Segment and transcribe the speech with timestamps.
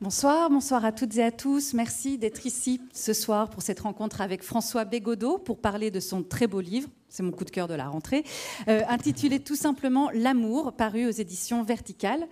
[0.00, 1.74] Bonsoir, bonsoir à toutes et à tous.
[1.74, 6.22] Merci d'être ici ce soir pour cette rencontre avec François Bégodeau pour parler de son
[6.22, 8.22] très beau livre, c'est mon coup de cœur de la rentrée,
[8.68, 12.28] euh, intitulé tout simplement L'amour, paru aux éditions Verticales.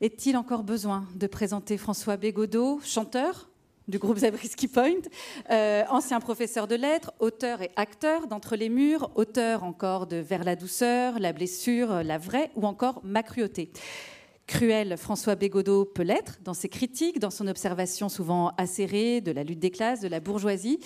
[0.00, 3.50] Est-il encore besoin de présenter François Bégodeau, chanteur
[3.86, 5.02] du groupe Zabriskie Point,
[5.50, 10.42] euh, ancien professeur de lettres, auteur et acteur d'Entre les murs, auteur encore de Vers
[10.42, 13.70] la douceur, La blessure, La vraie ou encore Ma cruauté?
[14.46, 19.42] Cruel, François Bégodeau peut l'être dans ses critiques, dans son observation souvent acérée de la
[19.42, 20.80] lutte des classes, de la bourgeoisie.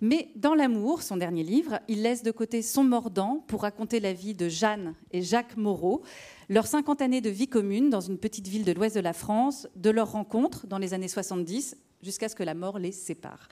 [0.00, 4.14] Mais dans L'amour, son dernier livre, il laisse de côté son mordant pour raconter la
[4.14, 6.02] vie de Jeanne et Jacques Moreau,
[6.48, 9.68] leurs 50 années de vie commune dans une petite ville de l'ouest de la France,
[9.76, 13.48] de leur rencontre dans les années 70 jusqu'à ce que la mort les sépare.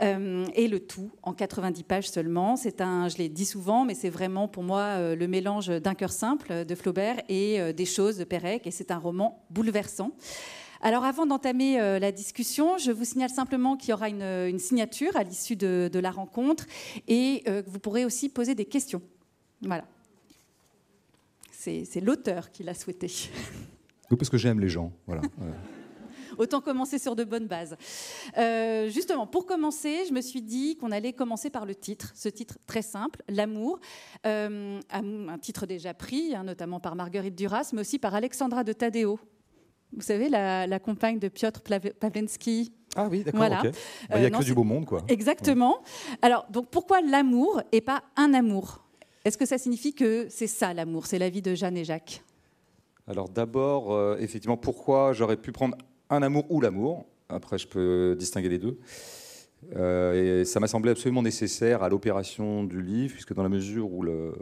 [0.00, 2.56] Euh, et le tout en 90 pages seulement.
[2.56, 5.94] C'est un, je l'ai dit souvent, mais c'est vraiment pour moi euh, le mélange d'un
[5.94, 10.12] cœur simple de Flaubert et euh, des choses de Pérec, et c'est un roman bouleversant.
[10.80, 15.24] Alors avant d'entamer la discussion, je vous signale simplement qu'il y aura une, signature à
[15.24, 16.66] l'issue de, la rencontre
[17.08, 19.02] et que vous pourrez aussi poser des questions.
[19.62, 19.84] Voilà.
[21.50, 23.10] C'est l'auteur qui l'a souhaité.
[24.08, 24.92] Oui, parce que j'aime les gens.
[25.08, 25.22] Voilà.
[26.38, 27.76] Autant commencer sur de bonnes bases.
[28.36, 32.28] Euh, justement, pour commencer, je me suis dit qu'on allait commencer par le titre, ce
[32.28, 33.80] titre très simple, L'amour,
[34.24, 38.72] euh, un titre déjà pris, hein, notamment par Marguerite Duras, mais aussi par Alexandra de
[38.72, 39.18] Tadeo.
[39.92, 42.72] Vous savez, la, compagne de Piotr Pawlenski.
[42.94, 43.40] Ah oui, d'accord.
[43.40, 43.62] Bah,
[44.14, 45.02] il n'y a euh, que du beau monde, quoi.
[45.08, 45.82] Exactement.
[46.22, 48.84] Alors, donc, pourquoi l'amour et pas un amour?
[49.24, 51.06] Est-ce que ça signifie que c'est ça l'amour?
[51.06, 52.22] C'est la vie de Jeanne et Jacques
[53.10, 55.78] alors d'abord, effectivement, pourquoi j'aurais pu prendre
[56.10, 57.06] un amour ou l'amour.
[57.28, 58.78] Après, je peux distinguer les deux.
[59.76, 63.92] Euh, et ça m'a semblé absolument nécessaire à l'opération du livre, puisque dans la mesure
[63.92, 64.32] où un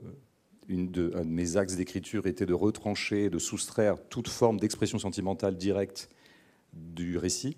[0.68, 6.10] de mes axes d'écriture était de retrancher, de soustraire toute forme d'expression sentimentale directe
[6.72, 7.56] du récit,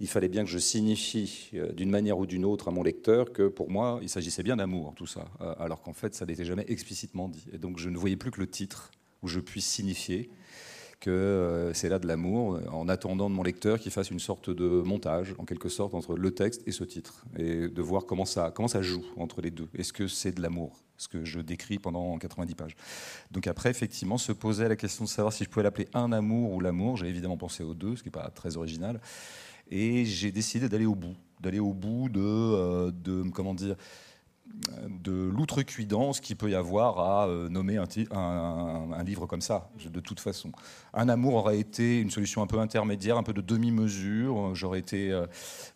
[0.00, 3.32] il fallait bien que je signifie euh, d'une manière ou d'une autre à mon lecteur
[3.32, 6.44] que pour moi, il s'agissait bien d'amour, tout ça, euh, alors qu'en fait, ça n'était
[6.44, 7.46] jamais explicitement dit.
[7.52, 8.90] Et donc, je ne voyais plus que le titre
[9.22, 10.30] où je puisse signifier
[11.00, 14.50] que euh, c'est là de l'amour, en attendant de mon lecteur qu'il fasse une sorte
[14.50, 18.24] de montage, en quelque sorte, entre le texte et ce titre, et de voir comment
[18.24, 19.68] ça, comment ça joue entre les deux.
[19.74, 22.76] Est-ce que c'est de l'amour ce que je décris pendant 90 pages?
[23.30, 26.52] Donc après, effectivement, se poser la question de savoir si je pouvais l'appeler un amour
[26.52, 26.96] ou l'amour.
[26.96, 29.00] J'ai évidemment pensé aux deux, ce qui n'est pas très original.
[29.70, 33.76] Et j'ai décidé d'aller au bout, d'aller au bout de, euh, de comment dire,
[34.88, 40.20] de l'outrecuidance qu'il peut y avoir à euh, nommer un, livre comme ça, de toute
[40.20, 40.52] façon.
[40.92, 44.54] Un amour aurait été une solution un peu intermédiaire, un peu de demi-mesure.
[44.54, 45.26] J'aurais été, euh,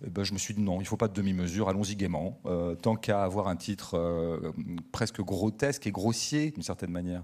[0.06, 2.38] ben, je me suis dit non, il ne faut pas de demi-mesure, allons-y gaiement.
[2.46, 4.42] Euh, tant qu'à avoir un titre
[4.90, 7.22] presque grotesque et grossier d'une certaine manière,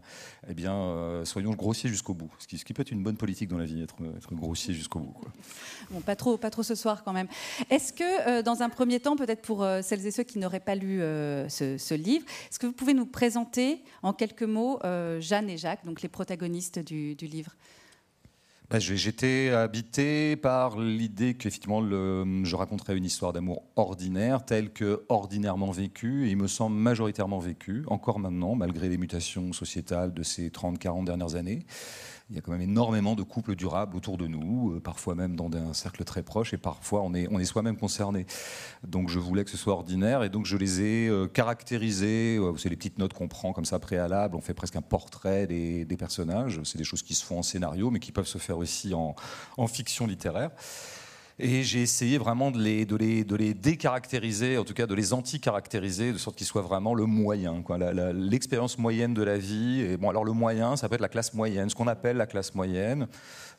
[0.48, 2.32] eh bien, soyons grossiers jusqu'au bout.
[2.38, 5.14] Ce qui, peut être une bonne politique dans la vie, être, être grossier jusqu'au bout.
[5.90, 7.28] Bon, pas trop, pas trop ce soir quand même.
[7.70, 11.00] Est-ce que, dans un premier temps, peut-être pour celles et ceux qui n'auraient pas lu
[11.48, 12.24] ce, livre.
[12.50, 16.08] Est-ce que vous pouvez nous présenter en quelques mots euh, Jeanne et Jacques, donc les
[16.08, 17.52] protagonistes du, livre?
[18.70, 25.70] Bah, J'étais habité par l'idée qu'effectivement je raconterais une histoire d'amour ordinaire, telle que ordinairement
[25.70, 30.50] vécue, et il me semble majoritairement vécue, encore maintenant, malgré les mutations sociétales de ces
[30.50, 31.64] 30-40 dernières années.
[32.30, 35.34] Il y a quand même énormément de couples durables autour de nous, euh, parfois même
[35.34, 38.26] dans un cercle très proche, et parfois on est, on est soi-même concerné.
[38.86, 42.36] Donc je voulais que ce soit ordinaire, et donc je les ai euh, caractérisés.
[42.36, 44.36] Euh, c'est les petites notes qu'on prend comme ça préalable.
[44.36, 46.60] On fait presque un portrait des, personnages.
[46.64, 49.14] C'est des choses qui se font en scénario, mais qui peuvent se faire aussi en,
[49.56, 50.50] en fiction littéraire.
[51.40, 56.36] Et j'ai essayé vraiment de les, décaractériser, en tout cas de les anti-caractériser, de sorte
[56.36, 57.62] qu'ils soient vraiment le moyen,
[58.12, 59.82] l'expérience moyenne de la vie.
[59.82, 62.26] Et bon, alors le moyen, ça peut être la classe moyenne, ce qu'on appelle la
[62.26, 63.06] classe moyenne.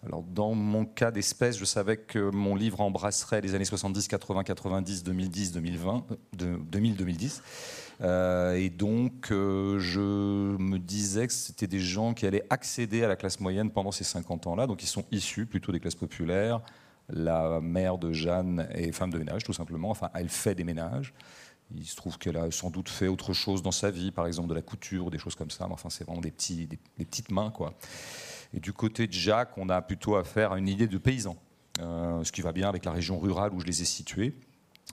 [0.06, 4.44] Alors, dans mon cas d'espèce, je savais que mon livre embrasserait les années 70, 80,
[4.44, 7.42] 90, 2010, 2020, 2000, 2010.
[8.02, 13.16] et donc, euh, je me disais que c'était des gens qui allaient accéder à la
[13.16, 14.68] classe moyenne pendant ces 50 ans-là.
[14.68, 16.62] Donc, ils sont issus plutôt des classes populaires,
[17.10, 19.90] la mère de Jeanne est femme de ménage, tout simplement.
[19.90, 21.14] Enfin, elle fait des ménages.
[21.76, 24.50] Il se trouve qu'elle a sans doute fait autre chose dans sa vie, par exemple
[24.50, 25.68] de la couture ou des choses comme ça.
[25.68, 27.74] Mais enfin, c'est vraiment des, petites mains, quoi.
[28.54, 31.38] Et du côté de Jacques, on a plutôt affaire à une idée de paysan,
[31.80, 34.34] euh, ce qui va bien avec la région rurale où je les ai situés.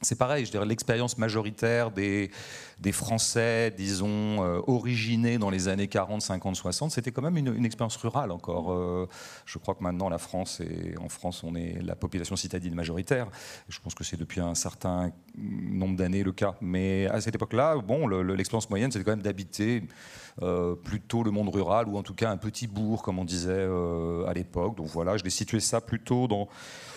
[0.03, 2.31] C'est pareil, je dirais l'expérience majoritaire des,
[2.93, 7.97] Français, disons, euh, originés dans les années 40, 50, 60, c'était quand même une, expérience
[7.97, 8.73] rurale encore.
[8.73, 9.09] Euh,
[9.47, 13.29] je crois que maintenant, la France, et en France, on est la population citadine majoritaire.
[13.69, 16.55] Je pense que c'est depuis un certain nombre d'années le cas.
[16.61, 19.83] Mais à cette époque-là, bon, l'expérience moyenne, c'était quand même d'habiter
[20.43, 23.67] euh, plutôt le monde rural, ou en tout cas un petit bourg, comme on disait
[24.29, 24.77] à l'époque.
[24.77, 26.49] Donc voilà, je l'ai situé ça plutôt dans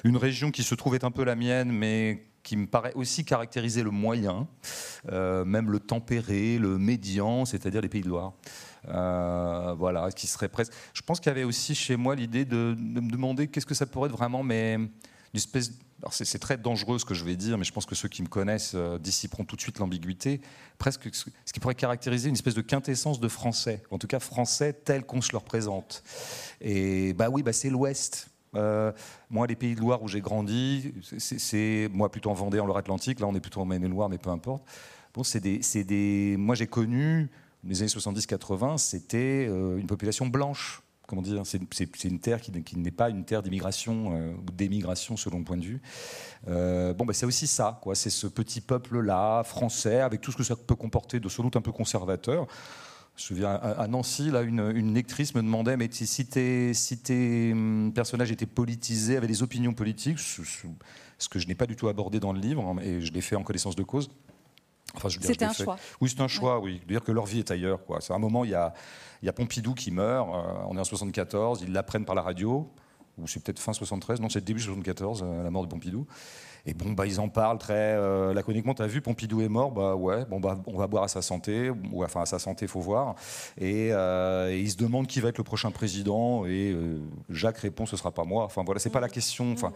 [0.04, 3.84] une région qui se trouvait un peu la mienne, mais qui me paraît aussi caractériser
[3.84, 4.48] le moyen,
[5.12, 8.34] euh, même le tempéré, le médian, c'est-à-dire les Pays de Loire.
[8.88, 10.74] Euh, voilà, qui serait presque.
[10.96, 13.86] Je pense qu'il y avait aussi chez moi l'idée de, me demander qu'est-ce que ça
[13.86, 14.90] pourrait être vraiment, mais une
[15.36, 15.74] espèce.
[16.10, 18.30] C'est très dangereux ce que je vais dire, mais je pense que ceux qui me
[18.30, 20.42] connaissent euh, dissiperont tout de suite l'ambiguïté.
[20.80, 24.74] Presque ce qui pourrait caractériser une espèce de quintessence de français, en tout cas français
[24.74, 26.04] tel qu'on se le représente.
[26.62, 28.31] Et bah oui, bah c'est l'Ouest.
[28.56, 28.92] Euh,
[29.30, 33.19] moi, les pays de Loire où j'ai grandi, c'est moi plutôt en Vendée, en Loire-Atlantique.
[33.19, 34.63] Là, on est plutôt en Maine-et-Loire, mais peu importe.
[35.13, 37.30] Bon, c'est des, des, moi, j'ai connu
[37.63, 40.81] les années 70-80, c'était euh, une population blanche.
[41.07, 45.40] Comment dire C'est une terre qui, n'est pas une terre d'immigration euh, ou d'émigration selon
[45.40, 45.81] le point de vue.
[46.46, 47.96] bon, ben, c'est aussi ça, quoi.
[47.96, 51.56] C'est ce petit peuple-là, français, avec tout ce que ça peut comporter de sans doute
[51.56, 52.48] un peu conservateur.
[53.19, 57.51] Je me souviens, à Nancy, là, une, lectrice me demandait mais si tes, si tes
[57.51, 61.89] hum, personnages étaient politisés, avaient des opinions politiques, ce, que je n'ai pas du tout
[61.89, 64.10] abordé dans le livre, hein, et je l'ai fait en connaissance de cause.
[64.95, 65.77] Enfin, c'était un choix.
[66.00, 66.81] Oui, c'est un choix, oui.
[66.88, 67.81] Dire que leur vie est ailleurs.
[68.00, 68.74] C'est un moment, il y, a,
[69.22, 72.22] il y a Pompidou qui meurt, euh, on est en 74, ils l'apprennent par la
[72.22, 72.72] radio,
[73.18, 76.07] ou c'est peut-être fin 73, non, c'est début 74, euh, la mort de Pompidou.
[76.65, 78.73] Et bon, bah, ils en parlent très euh, laconiquement.
[78.73, 81.69] T'as vu, Pompidou est mort, bah ouais, bon, bah, on va boire à sa santé,
[81.69, 83.15] ou enfin à sa santé, faut voir.
[83.57, 87.85] Et, euh, ils se demandent qui va être le prochain président, et euh, Jacques répond,
[87.85, 88.44] ce sera pas moi.
[88.44, 89.51] Enfin voilà, c'est pas la question.
[89.53, 89.71] Enfin,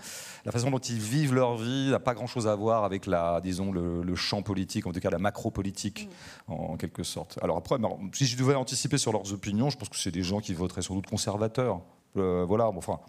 [0.45, 3.71] la façon dont ils vivent leur vie n'a pas grand-chose à voir avec la, disons,
[3.71, 6.07] le, champ politique, en tout cas la macro-politique,
[6.47, 7.39] en, quelque sorte.
[7.41, 7.75] Alors après,
[8.13, 10.83] si je devais anticiper sur leurs opinions, je pense que c'est des gens qui voteraient
[10.83, 11.81] sans doute conservateurs.
[12.13, 12.99] voilà, bon, enfin,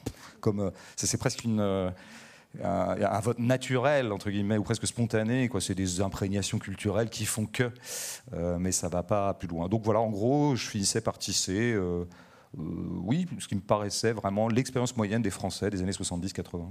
[0.41, 1.93] comme c'est presque une
[2.63, 5.49] un, vote naturel, entre guillemets, ou presque spontané.
[5.49, 5.61] Quoi.
[5.61, 7.71] C'est des imprégnations culturelles qui font que,
[8.33, 9.69] euh, mais ça va pas plus loin.
[9.69, 12.05] Donc voilà, en gros, je finissais par tisser, euh,
[12.59, 12.63] euh,
[13.03, 16.71] oui, ce qui me paraissait vraiment l'expérience moyenne des Français des années 70-80.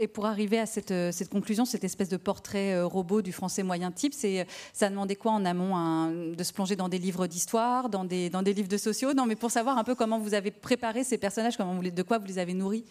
[0.00, 0.92] Et pour arriver à cette,
[1.28, 5.44] conclusion, cette espèce de portrait robot du français moyen type, c'est, ça demandait quoi en
[5.44, 9.12] amont De se plonger dans des livres d'histoire, dans des, dans des livres de sociaux?
[9.12, 12.02] Non, mais pour savoir un peu comment vous avez préparé ces personnages, comment vous, de
[12.04, 12.84] quoi vous les avez nourris?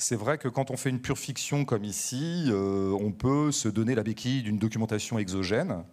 [0.00, 3.68] C'est vrai que quand on fait une pure fiction comme ici, euh, on peut se
[3.68, 5.84] donner la béquille d'une documentation exogène.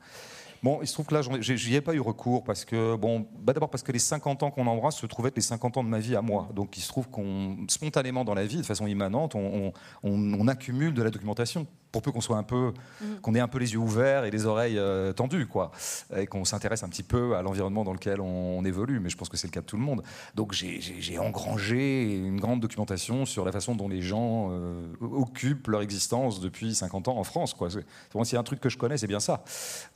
[0.63, 3.53] Bon, il se trouve que là, j'y ai pas eu recours parce que, bon, bah
[3.53, 5.89] d'abord parce que les 50 ans qu'on embrasse se trouvaient être les 50 ans de
[5.89, 6.49] ma vie à moi.
[6.55, 11.03] Donc il se trouve qu'on, spontanément dans la vie, de façon immanente, on accumule de
[11.03, 13.05] la documentation pour peu qu'on soit un peu, mm.
[13.21, 15.71] qu'on ait un peu les yeux ouverts et les oreilles euh, tendues, quoi,
[16.15, 18.99] et qu'on s'intéresse un petit peu à l'environnement dans lequel on, évolue.
[18.99, 20.03] Mais je pense que c'est le cas de tout le monde.
[20.35, 25.81] Donc j'ai engrangé une grande documentation sur la façon dont les gens euh, occupent leur
[25.81, 27.53] existence depuis 50 ans en France.
[27.53, 27.69] Quoi.
[27.69, 29.43] S'il y a un truc que je connais, c'est bien ça.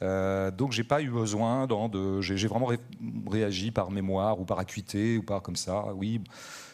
[0.02, 2.70] Euh, donc j'ai pas eu besoin de, j'ai vraiment
[3.30, 5.86] réagi par mémoire ou par acuité ou par comme ça.
[5.96, 6.22] Oui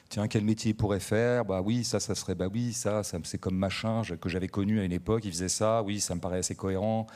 [0.09, 1.45] tiens, quel métier il pourrait faire?
[1.45, 4.79] Bah oui, ça, ça serait, bah oui, ça, ça c'est comme machin que j'avais connu
[4.79, 7.07] à une époque, il faisait ça, oui, ça me paraît assez cohérent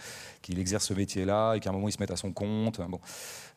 [0.42, 2.82] qu'il exerce ce métier-là et qu'à un moment il se mette à son compte.
[2.82, 3.00] Bon,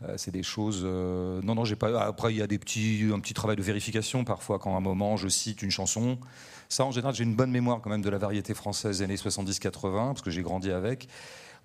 [0.02, 0.82] euh, c'est des choses.
[0.84, 2.04] Euh, non, non, j'ai pas.
[2.04, 4.80] Après, il y a des petits, un petit travail de vérification parfois quand à un
[4.80, 6.18] moment je cite une chanson.
[6.68, 10.08] Ça, en général, j'ai une bonne mémoire quand même de la variété française années 70-80
[10.08, 11.08] parce que j'ai grandi avec.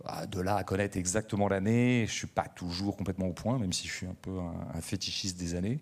[0.05, 3.73] Ah, de là à connaître exactement l'année, je suis pas toujours complètement au point, même
[3.73, 4.31] si je suis un peu
[4.73, 5.79] un, fétichiste des années.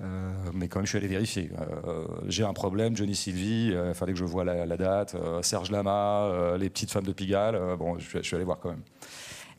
[0.00, 1.50] Euh, mais quand même, je suis allé vérifier.
[1.58, 5.16] Euh, j'ai un problème, Johnny Sylvie, il euh, fallait que je vois la, date.
[5.42, 7.76] Serge Lama, les petites femmes de Pigalle.
[7.76, 8.82] bon, je suis allé voir quand même.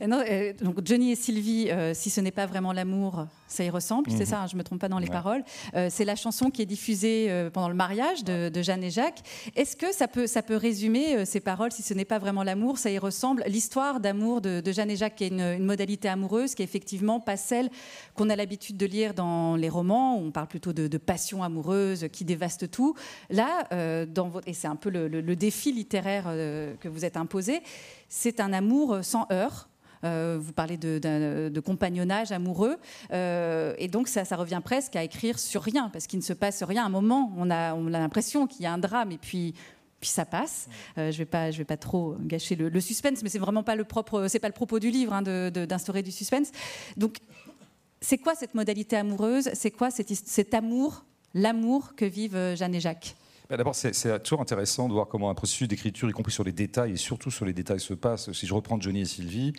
[0.06, 3.70] Non, euh, donc Johnny et Sylvie, euh, si ce n'est pas vraiment l'amour, ça y
[3.70, 4.26] ressemble, c'est mhm.
[4.26, 5.42] ça, hein, je ne me trompe pas dans les paroles.
[5.74, 9.20] Euh, c'est la chanson qui est diffusée pendant le mariage de, Jeanne et Jacques.
[9.56, 12.78] Est-ce que ça peut, ça peut résumer ces paroles, si ce n'est pas vraiment l'amour,
[12.78, 16.62] ça y ressemble L'histoire d'amour de, Jeanne et Jacques, qui est une, modalité amoureuse, qui
[16.62, 17.70] est effectivement pas celle
[18.14, 22.06] qu'on a l'habitude de lire dans les romans, où on parle plutôt de, passion amoureuse
[22.12, 22.94] qui dévaste tout.
[23.30, 23.66] Là,
[24.06, 27.60] dans et c'est un peu le, le défi littéraire que vous êtes imposé,
[28.08, 29.69] c'est un amour sans heurts euh,
[30.02, 32.76] vous parlez de, compagnonnage amoureux.
[33.12, 36.62] Euh, et donc, ça, revient presque à écrire sur rien, parce qu'il ne se passe
[36.62, 36.84] rien.
[36.84, 39.54] À un moment, on a, on a l'impression qu'il y a un drame, et puis
[40.02, 40.68] ça passe.
[40.98, 43.76] Euh, je vais pas, je vais pas trop gâcher le, suspense, mais c'est vraiment pas
[43.76, 46.50] le propre, pas le propos du livre hein, d'instaurer du suspense.
[46.96, 47.18] Donc,
[48.00, 49.50] c'est quoi cette modalité amoureuse?
[49.52, 51.04] C'est quoi cet, amour,
[51.34, 53.14] l'amour que vivent Jeanne et Jacques?
[53.56, 56.92] D'abord, c'est toujours intéressant de voir comment un processus d'écriture, y compris sur les détails
[56.92, 58.30] et surtout sur les détails, se passe.
[58.30, 59.52] Si je reprends Johnny et Sylvie,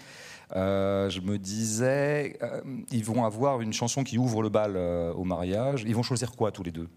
[0.55, 5.12] euh, je me disais, euh, ils vont avoir une chanson qui ouvre le bal euh,
[5.13, 5.83] au mariage.
[5.86, 6.89] Ils vont choisir quoi tous les deux?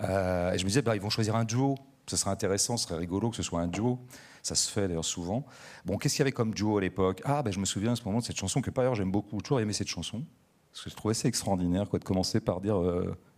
[0.00, 1.76] Et je me disais, bah, ils vont choisir un duo.
[2.06, 4.00] Ce serait intéressant, ce serait rigolo que ce soit un duo.
[4.42, 5.46] Ça se fait d'ailleurs souvent.
[5.84, 7.22] Bon, qu'est-ce qu'il y avait comme duo à l'époque?
[7.24, 9.12] Ah, ben, je me souviens à ce moment de cette chanson que par ailleurs j'aime
[9.12, 9.40] beaucoup.
[9.40, 10.24] Toujours aimé cette chanson.
[10.72, 12.76] Parce que je trouvais ça extraordinaire quoi, de commencer par dire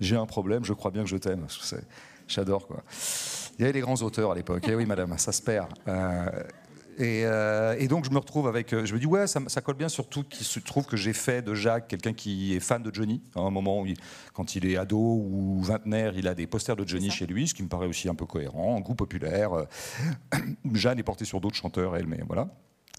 [0.00, 1.46] J'ai un problème, je crois bien que je t'aime.
[2.28, 2.66] J'adore.
[2.66, 2.82] quoi.
[3.58, 4.64] Il y avait les grands auteurs à l'époque.
[4.68, 5.68] Eh oui, madame, ça se perd.
[7.00, 9.88] Euh, et, donc je me retrouve avec, euh, je me dis ouais, ça, colle bien
[9.88, 13.22] surtout qu'il se trouve que j'ai fait de Jacques quelqu'un qui est fan de Johnny.
[13.34, 13.86] À un moment où,
[14.32, 17.54] quand il est ado ou vingtenaire, il a des posters de Johnny chez lui, ce
[17.54, 19.52] qui me paraît aussi un peu cohérent, un goût populaire.
[19.52, 19.64] Euh,
[20.72, 22.48] Jeanne est portée sur d'autres chanteurs, elle, mais voilà.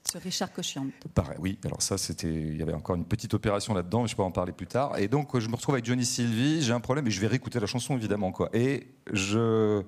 [0.10, 0.88] Sur Richard Cochian.
[1.14, 1.60] Pareil, oui.
[1.66, 4.32] Alors ça, c'était, il y avait encore une petite opération là-dedans, mais je peux en
[4.32, 4.98] parler plus tard.
[4.98, 6.62] Et donc je me retrouve avec Johnny Sylvie.
[6.62, 8.50] J'ai un problème et je vais réécouter la chanson évidemment quoi.
[8.54, 9.84] Et je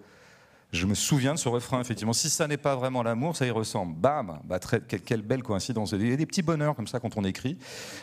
[0.71, 2.13] je me souviens de ce refrain, effectivement.
[2.13, 3.95] Si ça n'est pas vraiment l'amour, ça y ressemble.
[3.95, 5.93] Bam bah, quelle, belle coïncidence.
[5.93, 7.57] Il y a des petits bonheurs comme ça quand on écrit.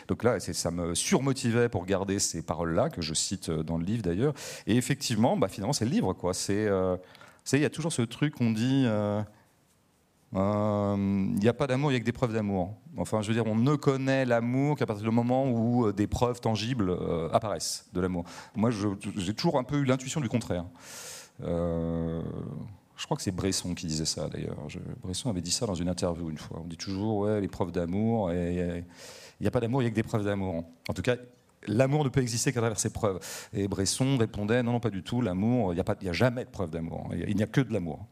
[0.09, 3.85] Donc là, ça me surmotivait pour garder ces paroles-là, que je cite euh, dans le
[3.85, 4.33] livre d'ailleurs.
[4.65, 6.11] Et effectivement, bah, finalement, c'est le livre.
[6.11, 6.33] Quoi.
[6.33, 6.97] C'est, euh,
[7.53, 8.83] il y a toujours ce truc qu'on dit.
[8.85, 9.21] Euh,
[10.33, 12.75] il n'y a pas d'amour, il n'y a que des preuves d'amour.
[12.97, 16.41] Enfin, je veux dire, on ne connaît l'amour qu'à partir du moment où des preuves
[16.41, 16.97] tangibles
[17.31, 18.25] apparaissent de l'amour.
[18.55, 18.69] Moi,
[19.15, 20.65] j'ai toujours un peu eu l'intuition du contraire.
[21.43, 22.21] Euh,
[22.95, 24.57] je crois que c'est Bresson qui disait ça d'ailleurs.
[25.03, 26.61] Bresson avait dit ça dans une interview une fois.
[26.63, 28.83] On dit toujours, ouais, les preuves d'amour, il
[29.39, 30.63] n'y a pas d'amour, il n'y a que des preuves d'amour.
[30.89, 31.15] En tout cas,
[31.67, 33.19] l'amour ne peut exister qu'à travers ses preuves.
[33.53, 36.71] Et Bresson répondait, non, non, pas du tout, l'amour, il n'y a, jamais de preuve
[36.71, 38.07] d'amour, il n'y a, que de l'amour.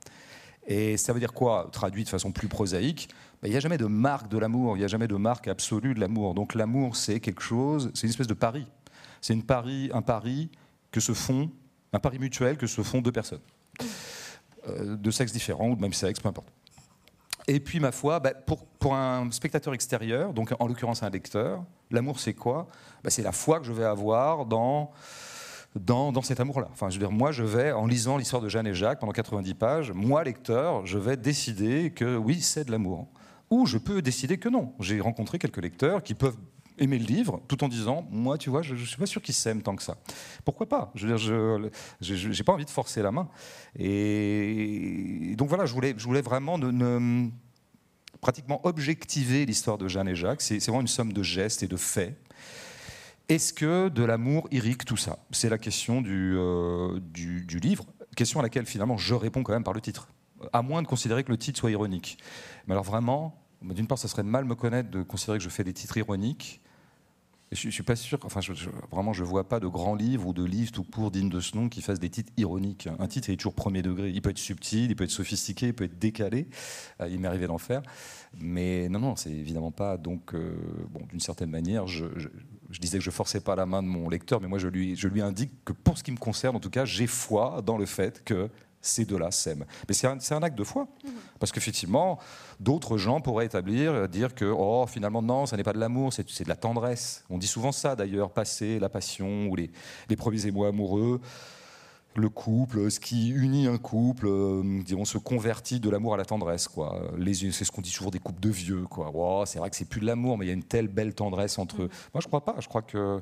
[0.68, 3.10] Et ça veut dire quoi Traduit de façon plus prosaïque,
[3.42, 5.48] ben, il n'y a jamais de marque de l'amour, il n'y a jamais de marque
[5.48, 6.34] absolue de l'amour.
[6.34, 8.66] Donc l'amour, c'est quelque chose, c'est une espèce de pari.
[9.22, 10.50] C'est une pari, un pari
[10.92, 11.52] que se font
[11.96, 13.42] un pari mutuel que se font deux personnes,
[14.68, 16.50] euh, de sexe différents ou de même sexe, peu importe.
[17.48, 21.64] Et puis, ma foi, bah, pour, pour, un spectateur extérieur, donc en l'occurrence un lecteur,
[21.92, 22.68] l'amour, c'est quoi?
[23.04, 24.92] Bah, C'est la foi que je vais avoir dans,
[25.76, 26.70] dans, cet amour-là.
[26.72, 29.12] Enfin, je veux dire, moi, je vais, en lisant l'histoire de Jeanne et Jacques pendant
[29.12, 33.08] 90 pages, moi, lecteur, je vais décider que oui, c'est de l'amour.
[33.50, 34.74] Ou je peux décider que non.
[34.80, 36.38] J'ai rencontré quelques lecteurs qui peuvent
[36.78, 39.36] aimer le livre, tout en disant, moi, tu vois, je ne suis pas sûr qu'ils
[39.36, 39.98] s'aiment tant que ça.
[40.44, 40.92] Pourquoi pas?
[40.96, 41.70] Je veux dire,
[42.02, 43.30] je n'ai pas envie de forcer la main.
[43.78, 46.60] Et donc voilà, je voulais, je voulais vraiment
[48.22, 50.42] pratiquement objectiver l'histoire de Jeanne et Jacques.
[50.42, 52.18] C'est vraiment une somme de gestes et de faits.
[53.28, 55.18] Est-ce que de l'amour irrigue tout ça?
[55.32, 59.54] C'est la question du, euh, du, du livre, question à laquelle finalement je réponds quand
[59.54, 60.10] même par le titre,
[60.54, 62.18] à moins de considérer que le titre soit ironique.
[62.68, 65.64] Mais alors vraiment, d'une part, ça serait mal me connaître de considérer que je fais
[65.64, 66.62] des titres ironiques.
[67.52, 68.54] Je, ne suis pas sûr, enfin, je,
[68.92, 71.56] vraiment, je vois pas de grands livres ou de livres tout court dignes de ce
[71.56, 72.90] nom qui fassent des titres ironiques.
[73.00, 74.10] Un titre est toujours premier degré.
[74.10, 76.48] Il peut être subtil, il peut être sophistiqué, il peut être décalé.
[77.02, 77.82] Euh, il m'est arrivé d'en faire.
[78.38, 79.98] Mais non, non, c'est évidemment pas.
[79.98, 80.58] Donc, euh,
[80.90, 82.06] bon, d'une certaine manière, je,
[82.80, 85.08] disais que je forçais pas la main de mon lecteur, mais moi, je lui, je
[85.08, 87.86] lui indique que pour ce qui me concerne, en tout cas, j'ai foi dans le
[87.86, 88.50] fait que
[88.86, 89.66] ces deux-là s'aiment.
[89.88, 90.88] Mais c'est un, acte de foi.
[91.04, 91.12] Mhm.
[91.40, 92.20] Parce qu'effectivement,
[92.60, 96.14] d'autres gens pourraient établir, euh, dire que oh, finalement, non, ça n'est pas de l'amour,
[96.14, 97.24] c'est de la tendresse.
[97.30, 99.72] On dit souvent ça d'ailleurs, passer la passion ou les,
[100.10, 101.20] les premiers émois amoureux.
[102.16, 106.26] Le couple, ce qui unit un couple, euh, disons, se convertit de l'amour à la
[106.26, 106.68] tendresse.
[106.68, 107.02] Quoi.
[107.34, 108.86] C'est ce qu'on dit toujours des couples de vieux.
[108.86, 109.44] Quoi.
[109.46, 111.60] C'est vrai que c'est plus de l'amour, mais il y a une telle belle tendresse
[111.60, 111.86] entre eux.
[111.86, 112.10] Mhm.
[112.14, 112.56] Moi, je crois pas.
[112.60, 113.22] Je crois que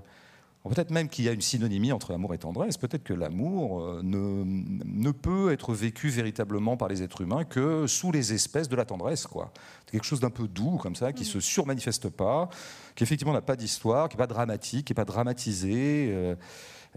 [0.69, 2.77] Peut-être même qu'il y a une synonymie entre amour et tendresse.
[2.77, 7.85] Peut-être que l'amour euh, ne, ne, peut être vécu véritablement par les êtres humains que
[7.85, 9.27] sous les espèces de la tendresse.
[9.27, 9.51] Quoi.
[9.85, 12.49] C'est quelque chose d'un peu doux, comme ça, qui ne se surmanifeste pas,
[12.95, 16.11] qui effectivement n'a pas d'histoire, qui n'est pas dramatique, qui n'est pas dramatisé.
[16.13, 16.35] Euh,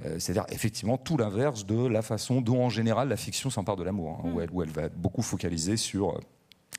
[0.02, 4.20] c'est-à-dire effectivement tout l'inverse de la façon dont en général la fiction s'empare de l'amour,
[4.22, 6.20] hein, où, elle, où, elle, va être beaucoup focalisée sur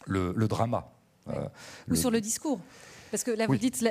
[0.06, 0.92] le, drama.
[1.90, 2.60] Ou sur le discours.
[3.12, 3.84] Parce que là, vous dites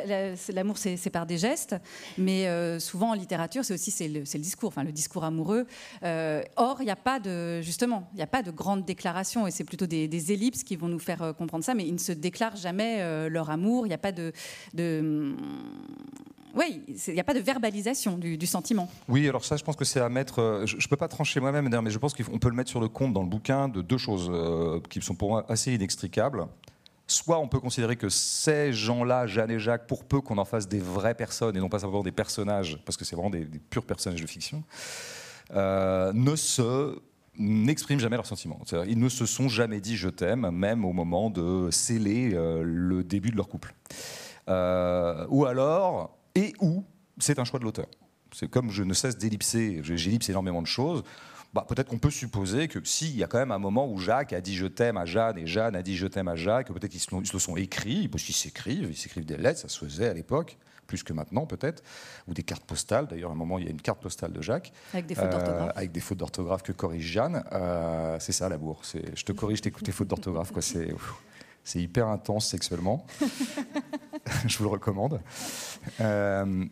[0.53, 1.77] l'amour, c'est par des gestes,
[2.19, 5.67] mais euh, souvent en littérature, c'est aussi le, le, discours, enfin le discours amoureux.
[6.03, 9.47] Euh, or, il n'y a pas de justement, il n'y a pas de grandes déclarations,
[9.47, 11.75] et c'est plutôt des, ellipses qui vont nous faire euh, comprendre ça.
[11.75, 13.87] Mais ils ne se déclarent jamais leur amour.
[13.87, 14.33] Il n'y a pas de,
[14.75, 15.35] de
[16.55, 18.89] oui, il n'y a pas de verbalisation du, sentiment.
[19.09, 20.63] Oui, alors ça, je pense que c'est à mettre.
[20.65, 22.89] Je ne peux pas trancher moi-même, mais je pense qu'on peut le mettre sur le
[22.89, 24.31] compte dans le bouquin de deux choses
[24.89, 26.47] qui sont pour moi assez inextricables.
[27.09, 30.67] Soit on peut considérer que ces gens-là, Jeanne et Jacques, pour peu qu'on en fasse
[30.67, 33.85] des vraies personnes et non pas simplement des personnages, parce que c'est vraiment des, purs
[33.85, 34.65] personnages de fiction,
[35.55, 36.99] euh, ne se
[37.39, 38.61] n'expriment jamais leurs sentiments.
[38.87, 43.05] Ils ne se sont jamais dit je t'aime, même au moment de sceller euh, le
[43.05, 43.75] début de leur couple.
[44.49, 46.85] Euh, ou alors, et ou,
[47.19, 47.87] c'est un choix de l'auteur.
[48.33, 51.03] C'est comme je ne cesse d'ellipser, j'ellipse énormément de choses.
[51.53, 54.33] Bah, peut-être qu'on peut supposer que s'il y a quand même un moment où Jacques
[54.33, 56.91] a dit je t'aime à Jeanne et Jeanne a dit je t'aime à Jacques, peut-être
[56.91, 60.09] qu'ils se, le sont écrits, parce qu'ils s'écrivent, ils s'écrivent des lettres, ça se faisait
[60.09, 61.83] à l'époque plus que maintenant peut-être,
[62.29, 63.09] ou des cartes postales.
[63.09, 64.73] D'ailleurs, à un moment, il y a une carte postale de Jacques.
[64.93, 65.73] Avec des fautes d'orthographe.
[65.75, 67.43] avec des fautes d'orthographe que corrige Jeanne.
[68.21, 68.83] c'est ça l'amour.
[68.85, 70.53] Je te corrige tes, tes fautes d'orthographe.
[70.61, 70.95] C'est
[71.65, 73.05] c'est hyper intense sexuellement.
[74.47, 75.21] je vous le recommande.
[76.01, 76.65] Euh,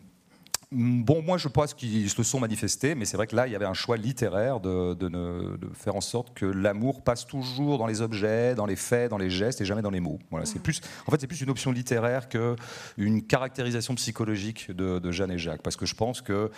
[0.71, 3.55] bon, moi, je pense qu'ils se sont manifestés, mais c'est vrai que là, il y
[3.55, 8.01] avait un choix littéraire de, de, faire en sorte que l'amour passe toujours dans les
[8.01, 10.19] objets, dans les faits, dans les gestes et jamais dans les mots.
[10.31, 15.11] Voilà, c'est plus, en fait, c'est plus une option littéraire qu'une caractérisation psychologique de, de
[15.11, 16.51] Jeanne et Jacques, parce que je pense que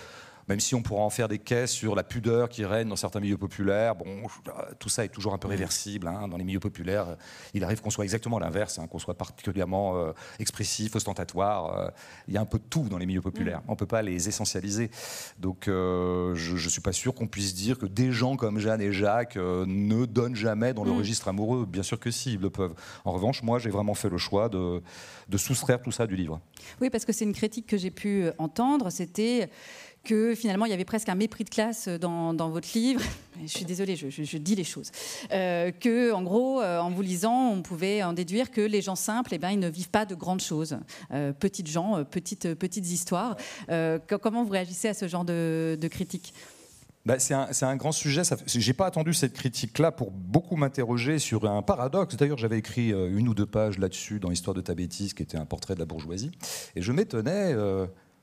[0.48, 3.20] même si on pourra en faire des caisses sur la pudeur qui règne dans certains
[3.20, 4.28] milieux populaires, bon,
[4.80, 6.08] tout ça est toujours un peu réversible.
[6.08, 6.28] Hein.
[6.28, 7.18] Dans les milieux populaires,
[7.54, 11.78] il arrive qu'on soit exactement l'inverse, hein, qu'on soit particulièrement euh, expressif, ostentatoire.
[11.78, 11.90] Euh,
[12.28, 13.62] il y a un peu de tout dans les milieux populaires.
[13.68, 14.90] On ne peut pas les essentialiser.
[15.38, 18.82] Donc, euh, je ne suis pas sûr qu'on puisse dire que des gens comme Jeanne
[18.82, 20.98] et Jacques ne donnent jamais dans le mm.
[20.98, 21.66] registre amoureux.
[21.66, 22.74] Bien sûr que si, ils le peuvent.
[23.04, 24.82] En revanche, moi, j'ai vraiment fait le choix de,
[25.28, 26.40] de soustraire tout ça du livre.
[26.82, 28.90] Oui, parce que c'est une critique que j'ai pu entendre.
[28.90, 29.50] C'était
[30.08, 33.02] que finalement il y avait presque un mépris de classe dans, votre livre.
[33.42, 34.90] Je suis désolée, je, dis les choses.
[35.32, 38.96] Euh, que en gros, euh, en vous lisant, on pouvait en déduire que les gens
[38.96, 40.80] simples, eh ben, ils ne vivent pas de grandes choses.
[41.12, 43.36] Euh, petites gens, petites, petites histoires.
[44.08, 46.34] comment vous réagissez à ce genre de, de critique?
[47.06, 48.24] Bah, c'est un, grand sujet.
[48.48, 52.16] Je n'ai pas attendu cette critique-là pour beaucoup m'interroger sur un paradoxe.
[52.16, 55.38] D'ailleurs, j'avais écrit une ou deux pages là-dessus dans Histoire de ta bêtise, qui était
[55.38, 56.32] un portrait de la bourgeoisie.
[56.76, 57.54] Et je m'étonnais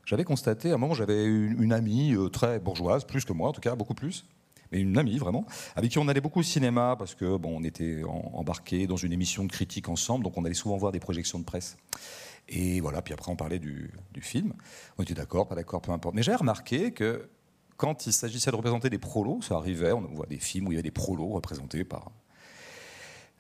[0.07, 3.53] j'avais constaté, à un moment, j'avais une, amie euh, très bourgeoise, plus que moi en
[3.53, 4.27] tout cas, beaucoup plus,
[4.73, 5.47] mais une amie vraiment,
[5.77, 9.13] avec qui on allait beaucoup au cinéma parce que bon, on était embarqués dans une
[9.13, 11.77] émission de critique ensemble, donc on allait souvent voir des projections de presse.
[12.49, 14.53] Et voilà, puis après on parlait du, du film.
[14.99, 16.15] On était d'accord, pas d'accord, peu importe.
[16.15, 17.29] Mais j'ai remarqué que
[17.77, 20.75] quand il s'agissait de représenter des prolos, ça arrivait, on voit des films où il
[20.75, 22.13] y avait des prolos représentés par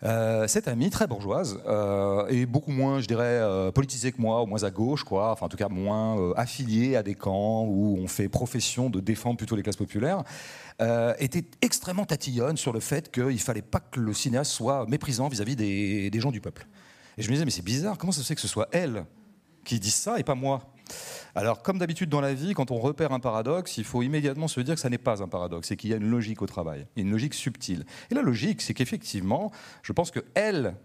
[0.03, 4.43] euh, cette amie très bourgeoise euh, et beaucoup moins, je dirais, euh, politisée que moi,
[4.43, 5.31] au moins à gauche, quoi.
[5.31, 9.01] Enfin, en tout cas, moins euh, affiliée à des camps où on fait profession de
[9.01, 10.23] défendre plutôt les classes populaires,
[11.21, 15.55] était extrêmement tatillonne sur le fait qu'il fallait pas que le cinéaste soit méprisant vis-à-vis
[15.55, 16.67] des, des gens du peuple.
[17.17, 19.05] Et je me disais, mais c'est bizarre, comment ça se fait que ce soit elle
[19.65, 20.74] qui dise ça et pas moi?
[21.35, 24.61] Alors, comme d'habitude dans la vie, quand on repère un paradoxe, il faut immédiatement se
[24.61, 26.87] dire que ça n'est pas un paradoxe, et qu'il y a une logique au travail,
[26.97, 27.85] une logique subtile.
[28.11, 29.51] Et la logique, c'est qu'effectivement,
[29.83, 30.77] je pense qu'elle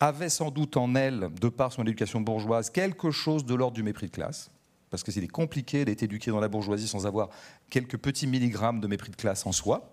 [0.00, 3.82] avait sans doute en elle, de par son éducation bourgeoise, quelque chose de l'ordre du
[3.82, 4.50] mépris de classe
[4.96, 7.28] parce que c'est compliqué d'être éduqué dans la bourgeoisie sans avoir
[7.68, 9.92] quelques petits milligrammes de mépris de classe en soi.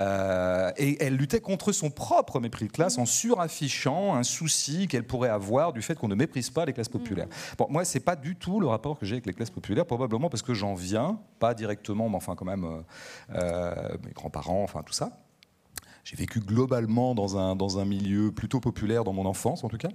[0.00, 5.06] Euh, et elle luttait contre son propre mépris de classe en suraffichant un souci qu'elle
[5.06, 7.26] pourrait avoir du fait qu'on ne méprise pas les classes populaires.
[7.26, 7.56] Mm.
[7.58, 10.30] Bon, moi, c'est pas du tout le rapport que j'ai avec les classes populaires, probablement
[10.30, 12.80] parce que j'en viens, pas directement, mais enfin quand même euh,
[13.34, 15.10] euh, mes grands-parents, enfin tout ça.
[16.08, 19.76] J'ai vécu globalement dans un, dans un milieu plutôt populaire dans mon enfance, en tout
[19.76, 19.90] cas.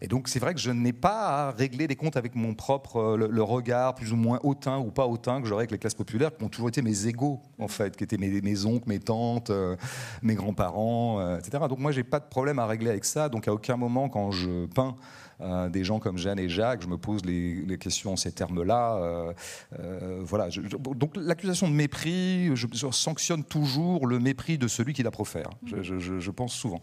[0.00, 2.96] Et donc, c'est vrai que je n'ai pas à régler des comptes avec mon propre
[2.96, 5.92] euh, le, regard plus ou moins hautain ou pas hautain que j'aurais avec les classes
[5.92, 9.00] populaires, qui ont toujours été mes égaux, en fait, qui étaient mes, mes oncles, mes
[9.00, 9.76] tantes, euh,
[10.22, 11.62] mes grands-parents, euh, etc.
[11.68, 13.28] Donc, moi, j'ai pas de problème à régler avec ça.
[13.28, 14.96] Donc, à aucun moment, quand je peins
[15.40, 18.96] euh, des gens comme Jeanne et Jacques, je me pose les, questions en ces termes-là.
[18.96, 19.32] Euh,
[19.78, 20.48] euh, voilà.
[20.48, 25.50] donc l'accusation de mépris, je, sanctionne toujours le mépris de celui qui la profère.
[25.64, 26.82] je pense souvent.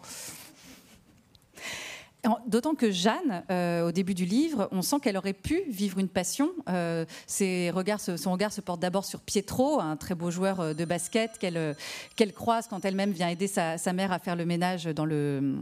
[2.48, 6.08] D'autant que Jeanne, euh, au début du livre, on sent qu'elle aurait pu vivre une
[6.08, 6.50] passion.
[6.70, 10.74] Euh, ses regards, son regard se porte d'abord sur Pietro, un très beau joueur euh,
[10.74, 15.06] de basket qu'elle croise quand elle-même vient aider sa, mère à faire le ménage dans
[15.06, 15.56] le,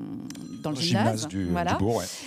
[0.61, 1.27] dans le, gymnase.
[1.27, 1.77] du, voilà.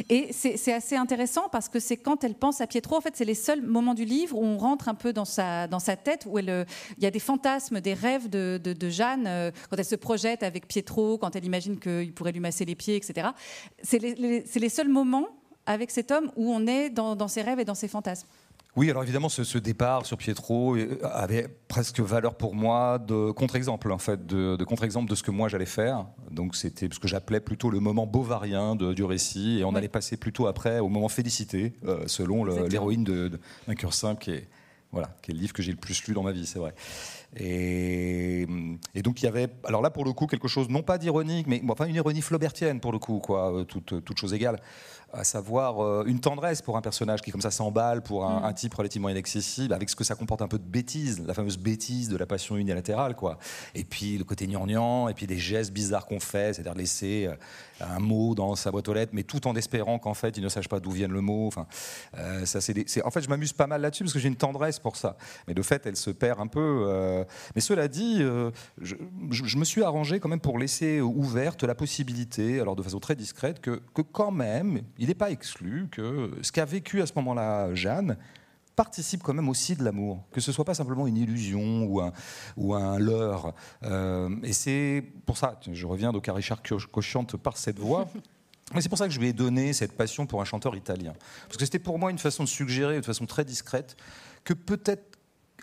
[0.09, 3.25] Et c'est assez intéressant parce que c'est quand elle pense à Pietro, en fait, c'est
[3.25, 6.25] les seuls moments du livre où on rentre un peu dans sa, dans sa tête,
[6.29, 9.97] où elle, il y a des fantasmes, des rêves de, de Jeanne, quand elle se
[9.97, 13.29] projette avec Pietro, quand elle imagine qu'il pourrait lui masser les pieds, etc.
[13.83, 15.29] C'est les les seuls moments
[15.69, 18.27] avec cet homme où on est dans, ses rêves et dans ses fantasmes.
[18.77, 23.91] Oui, alors évidemment, ce, départ sur Pietro euh, avait presque valeur pour moi de contre-exemple,
[23.91, 26.07] en fait, de, contre-exemple de ce que moi j'allais faire.
[26.31, 30.17] Donc c'était ce que j'appelais plutôt le moment bovarien du récit, et on allait passer
[30.17, 34.49] plutôt après au moment félicité, euh, selon l'héroïne d'un cœur simple, qui est,
[34.93, 36.73] voilà, qui est le livre que j'ai le plus lu dans ma vie, c'est vrai.
[37.37, 38.47] Et,
[39.03, 41.63] donc il y avait, alors là pour le coup, quelque chose non pas d'ironique, mais
[41.69, 44.61] enfin une ironie flaubertienne pour le coup, quoi, euh, toute, toute chose égale
[45.13, 48.45] à savoir euh, une tendresse pour un personnage qui comme ça s'emballe pour un, mm.
[48.45, 51.57] un, type relativement inaccessible, avec ce que ça comporte un peu de bêtise, la fameuse
[51.57, 53.39] bêtise de la passion unilatérale, quoi.
[53.75, 57.35] Et puis le côté gnangnan, et puis des gestes bizarres qu'on fait, c'est-à-dire laisser euh,
[57.81, 60.49] un mot dans sa boîte aux lettres, mais tout en espérant qu'en fait il ne
[60.49, 61.47] sache pas d'où vient le mot.
[61.47, 61.67] Enfin,
[62.19, 64.79] euh, ça c'est, en fait je m'amuse pas mal là-dessus parce que j'ai une tendresse
[64.79, 67.18] pour ça, mais de fait elle se perd un peu
[67.55, 68.23] mais cela dit,
[68.81, 68.97] je,
[69.31, 73.17] je, me suis arrangé quand même pour laisser ouverte la possibilité, alors de façon très
[73.17, 77.13] discrète, que, que quand même, il n'est pas exclu que ce qu'a vécu à ce
[77.17, 78.17] moment-là Jeanne
[78.79, 82.13] participe quand même aussi de l'amour, que ce soit pas simplement une illusion ou un,
[82.57, 83.53] ou un leurre.
[83.83, 86.63] Euh, et c'est pour ça, je reviens d'Oka Richard
[87.01, 88.09] chante par cette voix.
[88.75, 91.15] Mais c'est pour ça que je lui ai donné cette passion pour un chanteur italien.
[91.47, 93.97] Parce que c'était pour moi une façon de suggérer, de façon très discrète,
[94.45, 95.18] que peut-être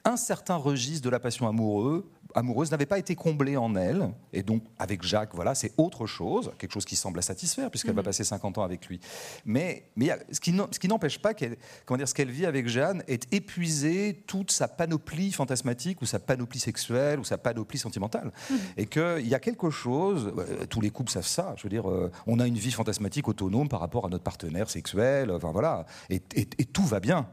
[0.06, 2.04] un certain registre de la passion amoureuse
[2.36, 4.10] amoureuse n'avait pas été comblée en elle.
[4.34, 7.96] Et donc, avec Jacques, voilà, c'est autre chose, quelque chose qui semble la satisfaire, puisqu'elle
[7.96, 8.06] va mhm.
[8.06, 9.00] passer 50 ans avec lui.
[9.46, 13.34] Mais, mais ce qui n'empêche pas qu'elle, comment dire, ce qu'elle vit avec Jeanne est
[13.34, 18.32] épuisé toute sa panoplie fantasmatique, ou sa panoplie sexuelle, ou sa panoplie sentimentale.
[18.50, 18.58] Mhm.
[18.78, 21.90] Et qu'il y a quelque chose, euh, tous les couples savent ça, je veux dire,
[21.90, 25.86] euh, on a une vie fantasmatique autonome par rapport à notre partenaire sexuel, enfin voilà,
[26.10, 26.20] et,
[26.66, 27.28] tout va bien.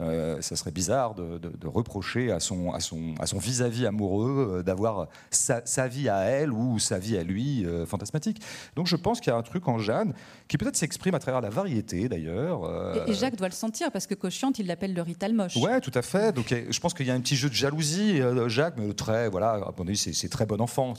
[0.00, 4.15] Euh, ça serait bizarre de, de, reprocher à son, à son, à son vis-à-vis amoureux
[4.22, 8.40] euh, d'avoir sa, vie à elle ou sa vie à lui euh, fantasmatique.
[8.74, 10.14] Donc je pense qu'il y a un truc en Jeanne
[10.48, 12.64] qui peut-être s'exprime à travers la variété d'ailleurs.
[12.64, 13.06] Euh.
[13.06, 15.56] Et, Jacques doit le sentir parce que Cochiante, il l'appelle le rital moche.
[15.56, 16.34] Ouais, tout à fait.
[16.34, 19.60] Donc je pense qu'il y a un petit jeu de jalousie, Jacques, mais très, voilà,
[19.94, 20.94] c'est très bon enfant.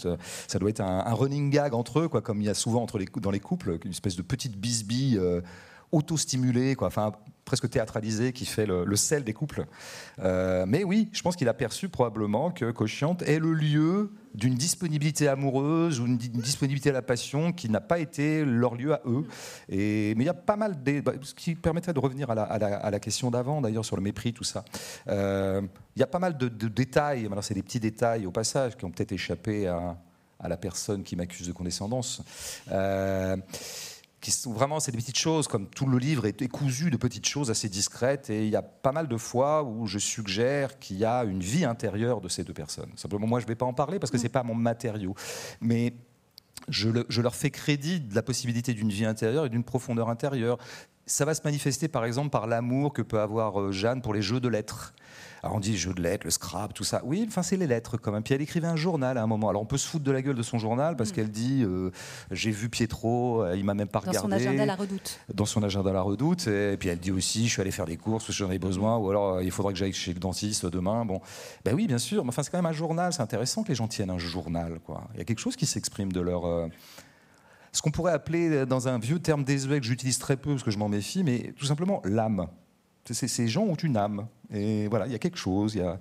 [0.48, 2.98] Ça, doit être un, running gag entre eux, quoi, comme il y a souvent entre
[2.98, 5.20] les, dans les couples, une espèce de petite bisbille
[5.92, 6.88] auto-stimulée, quoi.
[6.88, 7.14] Enfin,
[7.48, 9.66] presque théâtralisé qui fait le, sel des couples.
[10.20, 14.54] Euh, mais oui, je pense qu'il a perçu probablement que Cochiante est le lieu d'une
[14.54, 19.02] disponibilité amoureuse ou une, disponibilité à la passion qui n'a pas été leur lieu à
[19.08, 19.26] eux.
[19.70, 21.00] Et, mais il y a pas mal de...
[21.00, 22.36] Bah, ce qui permettrait de revenir à
[22.92, 24.66] la, question d'avant, d'ailleurs, sur le mépris, tout ça.
[25.08, 25.62] Euh,
[25.96, 28.84] il y a pas mal de, détails, alors c'est des petits détails au passage qui
[28.84, 29.98] ont peut-être échappé à,
[30.48, 32.22] la personne qui m'accuse de condescendance.
[32.72, 33.38] Euh,
[34.28, 37.26] qui sont vraiment c'est des petites choses comme tout le livre est cousu de petites
[37.26, 40.98] choses assez discrètes et il y a pas mal de fois où je suggère qu'il
[40.98, 42.92] y a une vie intérieure de ces deux personnes.
[42.98, 44.20] Simplement moi je ne vais pas en parler parce que mm.
[44.20, 45.16] c'est pas mon matériau,
[45.62, 45.94] mais
[46.68, 50.58] je, je, leur fais crédit de la possibilité d'une vie intérieure et d'une profondeur intérieure.
[51.06, 54.22] Ça va se manifester par exemple par l'amour que peut avoir euh, Jeanne pour les
[54.22, 54.94] jeux de lettres.
[55.44, 57.02] Alors on dit jeu de lettres, le scrap, tout ça.
[57.04, 58.24] Oui, enfin c'est les lettres quand même.
[58.24, 59.50] Puis elle écrivait un journal à un moment.
[59.50, 61.14] Alors on peut se foutre de la gueule de son journal parce mm.
[61.14, 61.92] qu'elle dit euh,
[62.32, 64.18] j'ai vu Pietro, euh, il m'a même pas regardé.
[64.18, 65.20] Dans son agenda la redoute.
[65.34, 66.48] Dans son agenda la redoute.
[66.48, 69.10] Et puis elle dit aussi je suis allé faire des courses j'en ai besoin ou
[69.10, 71.06] alors euh, il faudrait que j'aille chez le dentiste demain.
[71.06, 71.22] Bon,
[71.64, 72.24] ben oui bien sûr.
[72.24, 73.14] Mais enfin c'est quand même un journal.
[73.14, 75.08] C'est intéressant que les gens tiennent un journal quoi.
[75.14, 76.70] Il y a quelque chose qui s'exprime de leur
[77.74, 80.72] ce qu'on pourrait appeler dans un vieux terme désuet que j'utilise très peu parce que
[80.72, 82.48] je m'en méfie, mais tout simplement l'âme.
[83.14, 84.28] Ces gens ont une âme.
[84.54, 86.00] Et voilà, il y a quelque chose y a,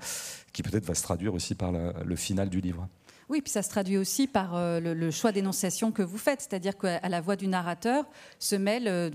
[0.53, 2.89] qui peut-être va se traduire aussi par le final du livre.
[3.29, 6.79] Oui, puis ça se traduit aussi par euh, le, choix d'énonciation que vous faites, c'est-à-dire
[6.79, 8.05] qu'à la voix du narrateur
[8.39, 9.11] se mêle euh,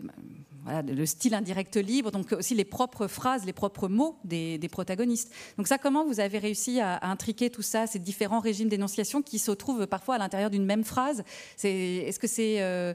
[0.67, 5.33] le style indirect libre, donc aussi les propres phrases, les propres mots des, protagonistes.
[5.57, 9.39] Donc ça, comment vous avez réussi à, intriquer tout ça, ces différents régimes d'énonciation qui
[9.39, 11.23] se trouvent parfois à l'intérieur d'une même phrase?
[11.63, 12.61] Est-ce que c'est...
[12.61, 12.93] Euh,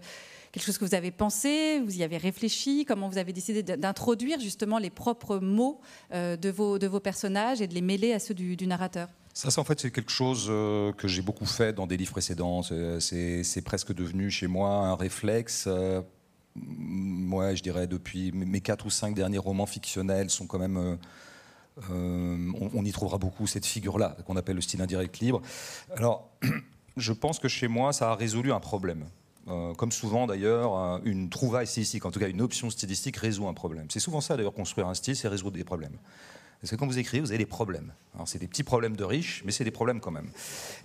[0.53, 4.41] quelque chose que vous avez pensé, vous y avez réfléchi, comment vous avez décidé d'introduire
[4.41, 5.81] justement les propres mots
[6.13, 9.09] euh, de, vos, personnages et de les mêler à ceux du, narrateur?
[9.35, 12.63] Ça, en fait, c'est quelque chose euh, que j'ai beaucoup fait dans des livres précédents.
[12.63, 15.65] C'est presque devenu chez moi un réflexe.
[15.67, 16.01] Euh,
[16.55, 20.99] moi, je dirais depuis mes quatre ou cinq derniers romans fictionnels sont quand même.
[21.91, 25.43] on, y trouvera beaucoup cette figure-là qu'on appelle le style indirect libre.
[25.95, 26.31] Alors,
[26.97, 29.05] je pense que chez moi, ça a résolu un problème.
[29.49, 33.55] Euh, comme souvent d'ailleurs, une trouvaille stylistique, en tout cas une option stylistique, résout un
[33.55, 33.87] problème.
[33.91, 35.97] C'est souvent ça d'ailleurs, construire un style, c'est résoudre des problèmes.
[36.61, 37.93] Parce que quand vous écrivez, vous avez des problèmes.
[38.25, 40.31] C'est des petits problèmes de riches, mais c'est des problèmes quand même.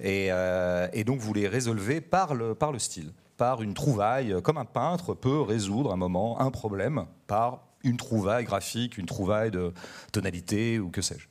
[0.01, 4.57] Et, euh, donc vous les résolvez par le, par le style, par une trouvaille, comme
[4.57, 9.73] un peintre peut résoudre un moment un problème par une trouvaille graphique, une trouvaille de
[10.11, 11.30] tonalité ou que sais-je.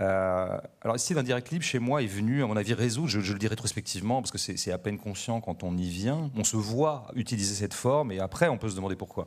[0.00, 3.38] Euh, alors ici, l'indirect libre, chez moi, est venu, à mon avis, résoudre, je, le
[3.38, 7.06] dis rétrospectivement, parce que c'est à peine conscient quand on y vient, on se voit
[7.14, 9.26] utiliser cette forme, et après, on peut se demander pourquoi.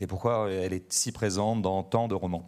[0.00, 2.46] Et pourquoi elle est si présente dans tant de romans.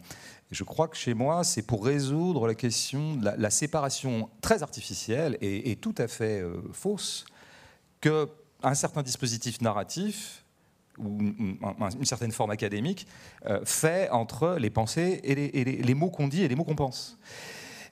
[0.51, 5.37] je crois que chez moi, c'est pour résoudre la question de la, séparation très artificielle
[5.41, 7.25] et, tout à fait euh, fausse
[8.01, 10.43] qu'un certain dispositif narratif
[10.97, 13.07] ou une, certaine forme académique
[13.45, 17.17] euh, fait entre les pensées et les mots qu'on dit et les mots qu'on pense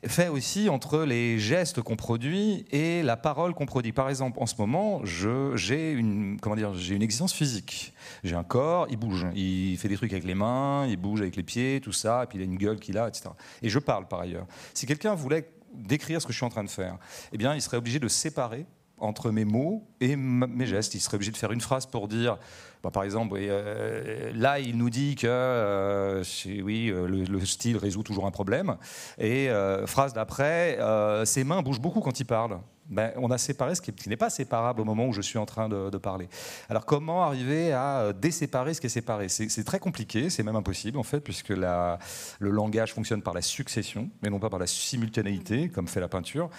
[0.05, 3.91] fait aussi entre les gestes qu'on produit et la parole qu'on produit.
[3.91, 7.93] Par exemple, en ce moment, j'ai une, une existence physique.
[8.23, 11.35] J'ai un corps, il bouge, il fait des trucs avec les mains, il bouge avec
[11.35, 13.29] les pieds, tout ça, et puis il a une gueule qu'il a, etc.
[13.61, 14.45] Et je parle par ailleurs.
[14.73, 16.97] Si quelqu'un voulait décrire ce que je suis en train de faire,
[17.31, 18.65] eh bien, il serait obligé de séparer
[19.03, 20.95] entre mes mots et mes gestes.
[20.95, 22.37] Il serait obligé de faire une phrase pour dire,
[22.83, 26.23] bah, par exemple, euh, là, il nous dit que euh,
[26.63, 28.75] oui, euh, le, style résout toujours un problème.
[29.17, 29.49] Et
[29.85, 30.77] phrase d'après,
[31.25, 32.59] ses mains bougent beaucoup quand il parle.
[32.89, 35.45] Ben, on a séparé ce qui, n'est pas séparable au moment où je suis en
[35.45, 36.27] train de, parler.
[36.69, 39.29] Alors comment arriver à déséparer ce qui est séparé?
[39.29, 41.97] C'est, très compliqué, c'est même impossible en fait, puisque le
[42.39, 46.49] langage fonctionne par la succession, mais non pas par la simultanéité, comme fait la peinture.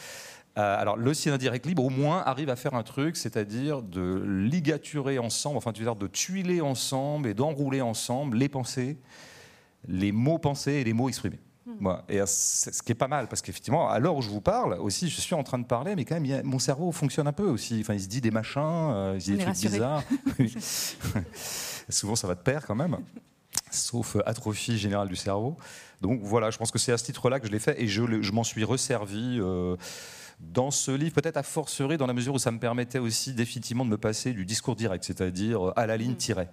[0.57, 4.23] Euh, alors, le cinéma direct libre, au moins, arrive à faire un truc, c'est-à-dire de
[4.25, 8.97] ligaturer ensemble, enfin, tu veux dire, de tuiler ensemble et d'enrouler ensemble les pensées,
[9.89, 11.41] les mots pensés et les mots exprimés.
[11.67, 11.89] Hmm.
[12.09, 15.09] Et ce qui est pas mal, parce qu'effectivement, à l'heure où je vous parle, aussi,
[15.09, 17.79] je suis en train de parler, mais quand même, mon cerveau fonctionne un peu aussi.
[17.81, 20.03] Enfin, il se dit des machins, euh, il se dit des trucs bizarres.
[21.89, 22.99] Souvent, ça va de pair quand même,
[23.71, 25.57] sauf atrophie générale du cerveau.
[26.01, 28.23] Donc voilà, je pense que c'est à ce titre-là que je l'ai fait, et je,
[28.23, 29.39] je m'en suis resservi.
[29.41, 29.77] Euh,
[30.41, 33.85] dans ce livre, peut-être à forcerie dans la mesure où ça me permettait aussi définitivement
[33.85, 36.17] de me passer du discours direct, c'est-à-dire à la ligne mmh.
[36.17, 36.49] tirée.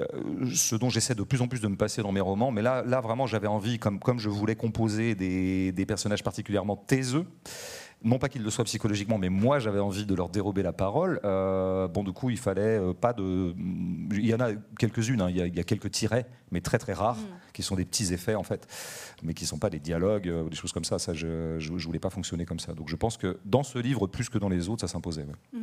[0.00, 0.06] Euh,
[0.52, 2.82] ce dont j'essaie de plus en plus de me passer dans mes romans, mais là,
[2.84, 7.26] là vraiment j'avais envie, comme, comme je voulais composer des, des personnages particulièrement taiseux,
[8.04, 11.20] non pas qu'ils le soient psychologiquement, mais moi j'avais envie de leur dérober la parole.
[11.24, 13.54] Euh, bon, du coup, il fallait euh, pas de.
[14.12, 15.30] Il y en a quelques-unes, hein.
[15.30, 17.52] il, y a, quelques tirets, mais très très rares, mm.
[17.54, 18.66] qui sont des petits effets en fait,
[19.22, 20.98] mais qui ne sont pas des dialogues euh, ou des choses comme ça.
[20.98, 22.74] Ça, je, ne voulais pas fonctionner comme ça.
[22.74, 25.24] Donc je pense que dans ce livre, plus que dans les autres, ça s'imposait.
[25.52, 25.58] Mm.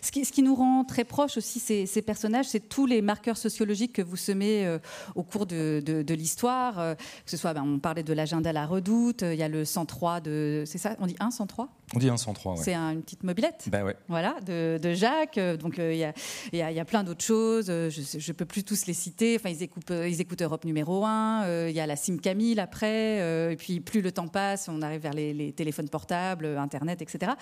[0.00, 3.02] Ce, qui, ce, qui, nous rend très proches aussi, ces, ces personnages, c'est tous les
[3.02, 4.78] marqueurs sociologiques que vous semez
[5.16, 6.96] au cours de, de, l'histoire.
[6.96, 9.64] que ce soit, ben, on parlait de l'agenda à la redoute, il y a le
[9.64, 10.62] 103 de.
[10.66, 10.96] C'est ça?
[11.00, 12.56] On dit 1, 103 on dit un 103.
[12.56, 13.68] C'est une petite mobilette.
[13.70, 15.38] Ben voilà, de, Jacques.
[15.58, 17.66] Donc euh, il y, a, plein d'autres choses.
[17.68, 19.36] Euh, je ne peux plus tous les citer.
[19.38, 21.68] Enfin, ils écoutent, euh, ils écoutent Europe numéro 1.
[21.68, 23.52] Il y a la SIM Camille après.
[23.52, 27.32] et puis plus le temps passe, on arrive vers les, téléphones portables, Internet, etc.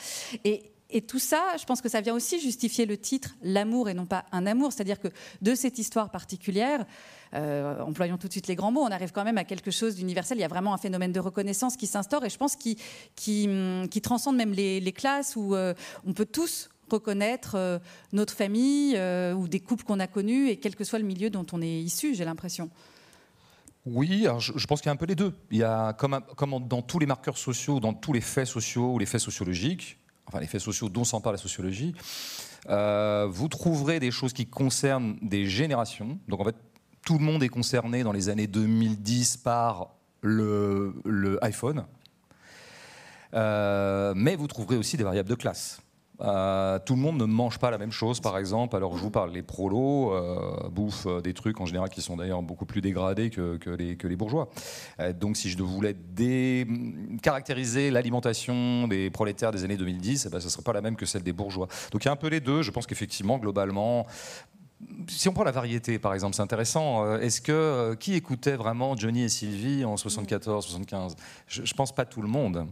[0.45, 3.94] Et, et tout ça, je pense que ça vient aussi justifier le titre L'amour et
[3.94, 4.72] non pas un amour.
[4.72, 5.09] C'est-à-dire que
[5.42, 6.85] de cette histoire particulière,
[7.35, 9.96] euh, employons tout de suite les grands mots, on arrive quand même à quelque chose
[9.96, 10.38] d'universel.
[10.38, 12.76] Il y a vraiment un phénomène de reconnaissance qui s'instaure et je pense qui,
[14.03, 15.74] transcende même les, classes où euh,
[16.05, 17.79] on peut tous reconnaître euh,
[18.12, 18.98] notre famille
[19.37, 21.81] ou des couples qu'on a connus et quel que soit le milieu dont on est
[21.81, 22.70] issu, j'ai l'impression.
[23.87, 25.33] Oui, je, pense qu'il y a un peu les deux.
[25.50, 26.20] Il y a, comme
[26.68, 30.00] dans tous les marqueurs sociaux, dans tous les faits sociaux ou les faits sociologiques,
[30.31, 31.95] enfin les faits sociaux dont s'empare la sociologie,
[32.66, 36.19] vous trouverez des choses qui concernent des générations.
[36.29, 36.57] Donc en fait,
[37.05, 41.85] tout le monde est concerné dans les années 2010 par le, iPhone.
[43.35, 45.81] Euh, mais vous trouverez aussi des variables de classe.
[46.21, 48.77] Euh, tout le monde ne mange pas la même chose, par exemple.
[48.77, 52.43] Alors, je vous parle, les prolos euh, bouffent des trucs en général qui sont d'ailleurs
[52.43, 54.49] beaucoup plus dégradés que, les, bourgeois.
[55.19, 55.97] donc, si je voulais
[57.23, 60.97] caractériser l'alimentation des prolétaires des années 2010, eh ben, ce ne serait pas la même
[60.97, 61.69] que celle des bourgeois.
[61.93, 62.63] Donc, il y a un peu les deux.
[62.63, 64.07] Je pense qu'effectivement, globalement,
[65.09, 67.05] si on prend la variété, par exemple, c'est intéressant.
[67.05, 71.67] Euh, est-ce que euh, qui écoutait vraiment Johnny et Sylvie en 74, 75 je, ne
[71.77, 72.67] pense pas tout le monde.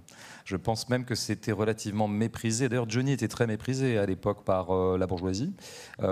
[0.49, 2.71] Je pense même que c'était relativement méprisé.
[2.71, 5.53] D'ailleurs, Johnny était très méprisé à l'époque par euh, la bourgeoisie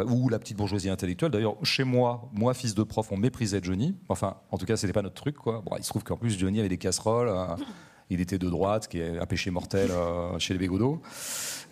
[0.08, 1.30] ou la petite bourgeoisie intellectuelle.
[1.30, 3.96] D'ailleurs, chez moi, moi, fils de prof, on méprisait Johnny.
[4.10, 5.36] Enfin, en tout cas, c'était pas notre truc,
[5.78, 7.32] il se trouve qu'en plus, Johnny avait des casseroles.
[8.10, 9.90] il était de droite, qui est un péché mortel
[10.38, 11.00] chez les Bégodeaux.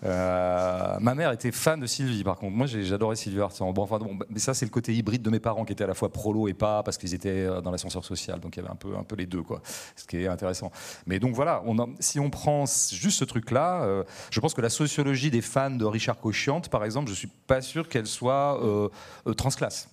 [0.04, 2.54] Euh, ma mère était fan de Sylvie, par contre.
[2.54, 3.72] Moi, j'adorais Sylvie Vartan.
[3.72, 5.86] Bon, enfin, bon, mais ça, c'est le côté hybride de mes parents qui étaient à
[5.88, 8.40] la fois prolo et pas, parce qu'ils étaient euh, dans l'ascenseur social.
[8.40, 9.62] Donc, il y avait un peu, un peu les deux, quoi.
[9.96, 10.70] Ce qui est intéressant.
[11.06, 14.70] Mais donc, voilà, on si on prend juste ce truc-là, euh, je pense que la
[14.70, 18.60] sociologie des fans de Richard Cochiante, par exemple, je suis pas sûr qu'elle soit
[19.36, 19.88] transclasse.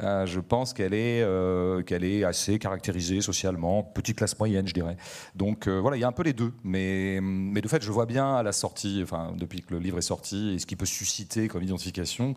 [0.00, 4.74] Euh, je pense qu'elle est, euh, qu'elle est assez caractérisée socialement, petite classe moyenne, je
[4.74, 4.96] dirais.
[5.34, 6.52] Donc euh, voilà, il y a un peu les deux.
[6.64, 9.98] Mais, mais de fait, je vois bien à la sortie, enfin, depuis que le livre
[9.98, 12.34] est sorti, et ce qui peut susciter comme identification,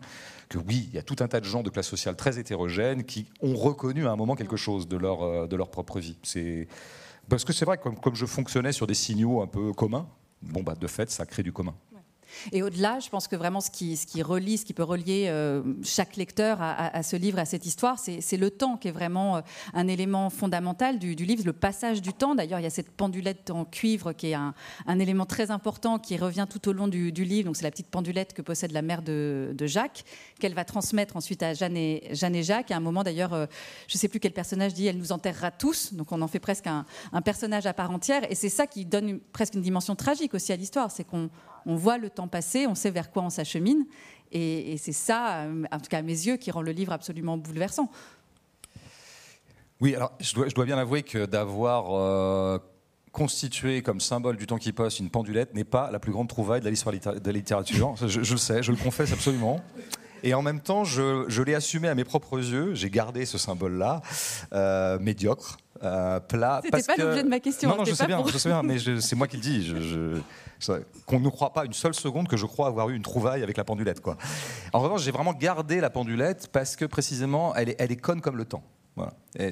[0.48, 3.04] que oui, il y a tout un tas de gens de classe sociale très hétérogènes
[3.04, 6.16] qui ont reconnu à un moment quelque chose de leur, de leur propre vie.
[6.22, 6.68] C'est...
[7.28, 10.08] Parce que c'est vrai, comme, comme je fonctionnais sur des signaux un peu communs,
[10.42, 11.74] bon, bah, de fait, ça crée du commun.
[12.52, 16.16] Et au-delà, je pense que vraiment ce qui, relie, ce qui peut relier euh, chaque
[16.16, 19.40] lecteur à, ce livre, à cette histoire, c'est le temps qui est vraiment euh,
[19.74, 22.34] un élément fondamental du, livre, le passage du temps.
[22.34, 24.54] D'ailleurs, il y a cette pendulette en cuivre qui est un,
[24.98, 27.46] élément très important qui revient tout au long du, livre.
[27.46, 30.04] Donc, c'est la petite pendulette que possède la mère de, Jacques,
[30.40, 32.70] qu'elle va transmettre ensuite à Jeanne et, Jeanne et Jacques.
[32.70, 33.46] À un moment, d'ailleurs, euh,
[33.86, 35.92] je ne sais plus quel personnage dit elle nous enterrera tous.
[35.92, 38.30] Donc, on en fait presque un, un personnage à part entière.
[38.30, 40.90] Et c'est ça qui donne presque une dimension tragique aussi à l'histoire.
[40.90, 41.30] C'est qu'on
[41.66, 43.84] on voit le temps passer, on sait vers quoi on s'achemine.
[44.32, 47.36] Et, c'est ça, euh, en tout cas à mes yeux, qui rend le livre absolument
[47.36, 47.90] bouleversant.
[49.80, 52.58] Oui, alors je dois, bien avouer que d'avoir euh,
[53.12, 56.60] constituer comme symbole du temps qui passe une pendulette n'est pas la plus grande trouvaille
[56.60, 57.94] de la l'histoire de la littérature.
[58.00, 59.60] Je, je, le sais, je le confesse absolument.
[60.22, 62.74] Et en même temps, je, je l'ai assumé à mes propres yeux.
[62.74, 64.02] J'ai gardé ce symbole-là,
[64.52, 66.60] euh, médiocre, euh, plat.
[66.62, 67.70] C'était pas l'objet de ma question.
[67.70, 69.66] Non, non, je sais, bien, je sais bien, mais c'est moi qui le dis.
[69.66, 70.20] Je,
[71.06, 73.56] qu'on ne croit pas une seule seconde que je crois avoir eu une trouvaille avec
[73.56, 74.00] la pendulette.
[74.00, 74.18] Quoi.
[74.74, 78.20] En revanche, j'ai vraiment gardé la pendulette parce que précisément, elle est, elle est conne
[78.20, 78.62] comme le temps.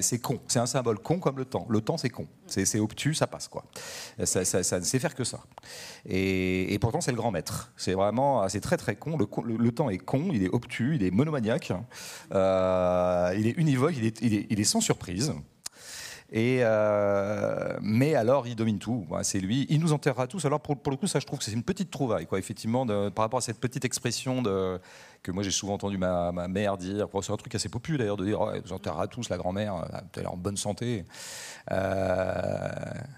[0.01, 1.65] C'est con, c'est un symbole con comme le temps.
[1.69, 3.63] Le temps, c'est con, c'est obtus, ça passe quoi.
[4.23, 5.39] Ça, ne sait faire que ça.
[6.05, 7.71] Et, pourtant, c'est le grand maître.
[7.77, 9.17] C'est vraiment, c'est très très con.
[9.17, 11.71] Le, temps est con, il est obtus, il est monomaniaque,
[12.33, 15.33] euh, il est univoque, il est, il est sans surprise.
[16.35, 19.05] Euh, mais alors, il domine tout.
[19.23, 19.65] c'est lui.
[19.69, 20.45] Il nous enterrera tous.
[20.45, 23.25] Alors, pour, le coup, ça, je trouve que c'est une petite trouvaille, quoi, effectivement, par
[23.25, 24.43] rapport à cette petite expression
[25.23, 27.07] que moi j'ai souvent entendu ma, mère dire.
[27.21, 30.23] c'est un truc assez populaire d'ailleurs, de dire oh, nous enterrera tous la grand-mère, elle
[30.23, 31.05] est en bonne santé.
[31.71, 32.69] Euh,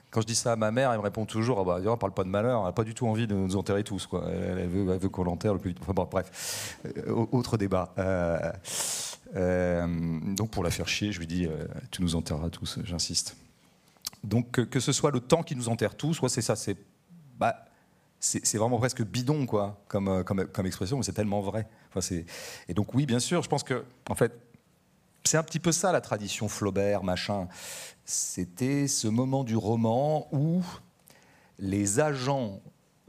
[0.09, 2.23] quand je dis ça à ma mère, elle me répond toujours oh, bah, parle pas
[2.23, 4.07] de malheur, elle n'a pas du tout envie de nous enterrer tous.
[4.07, 4.25] Quoi.
[4.29, 5.79] Elle, veut, qu'on l'enterre le plus vite.
[5.81, 7.93] Enfin, bref, euh, autre débat.
[7.97, 8.51] Euh,
[9.33, 13.37] donc pour la faire chier, je lui dis euh, tu nous enterreras tous, j'insiste.
[14.23, 16.77] Donc que, ce soit le temps qui nous enterre tous, soit c'est ça, c'est
[17.39, 17.65] bah,
[18.19, 21.67] c'est vraiment presque bidon quoi, comme, euh, comme, comme expression, mais c'est tellement vrai.
[22.67, 24.33] Et donc oui, bien sûr, je pense que en fait
[25.23, 27.47] c'est un petit peu ça la tradition Flaubert, machin.
[28.05, 30.63] C'était ce moment du roman où
[31.59, 32.59] les agents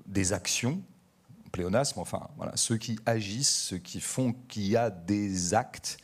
[0.06, 0.82] des actions,
[1.52, 5.98] pléonasme, enfin, voilà, ceux qui agissent, ceux qui font qu'il y a des actes,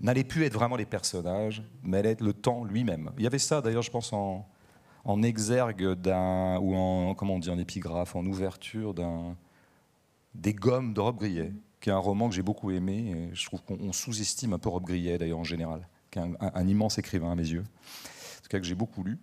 [0.00, 3.10] n'allait plus être vraiment les personnages, mais allait être le temps lui-même.
[3.18, 4.46] Il y avait ça, d'ailleurs, je pense, en,
[5.04, 9.36] en exergue d'un, ou en, comment on dit, en épigraphe, en ouverture d'un,
[10.34, 13.12] des gommes de Rob Grillet, qui est un roman que j'ai beaucoup aimé.
[13.16, 16.68] Et je trouve qu'on sous-estime un peu Rob Grillet, d'ailleurs, en général, qui est un,
[16.68, 19.18] immense écrivain à mes yeux, en tout cas que j'ai beaucoup lu.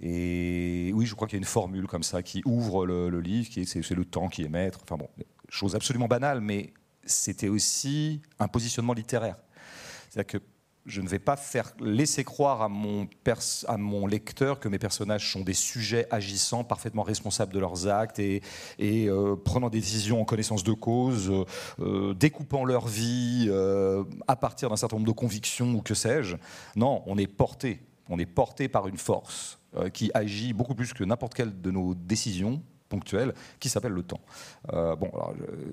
[0.00, 3.48] Et oui, je crois qu'il y a une formule comme ça qui ouvre le, livre,
[3.48, 4.78] qui est, c'est, le temps qui est maître.
[4.84, 5.08] Enfin bon,
[5.48, 6.72] chose absolument banale, mais
[7.04, 9.36] c'était aussi un positionnement littéraire.
[10.18, 10.46] C'est-à-dire que
[10.84, 15.54] je ne vais pas faire laisser croire à mon, lecteur que mes personnages sont des
[15.54, 18.42] sujets agissants, parfaitement responsables de leurs actes et,
[18.80, 21.30] euh, prenant des décisions en connaissance de cause,
[21.78, 26.36] euh, découpant leur vie euh, à partir d'un certain nombre de convictions ou que sais-je.
[26.74, 27.80] Non, on est porté.
[28.08, 29.60] On est porté par une force
[29.92, 34.20] qui agit beaucoup plus que n'importe quelle de nos décisions ponctuel qui s'appelle le temps.
[34.72, 35.10] Euh, bon,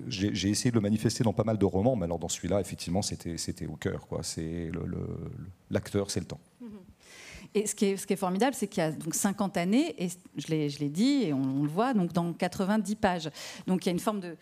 [0.08, 3.02] j'ai essayé de le manifester dans pas mal de romans, mais alors dans celui-là, effectivement,
[3.02, 4.06] c'était au cœur.
[4.22, 4.70] C'est
[5.70, 6.40] l'acteur, c'est le temps.
[7.54, 9.94] Et ce qui est, ce qui est formidable, c'est qu'il y a donc 50 années,
[10.02, 13.30] et je l'ai dit, et on, on, le voit, donc dans 90 pages.
[13.66, 14.36] Donc il y a une forme de,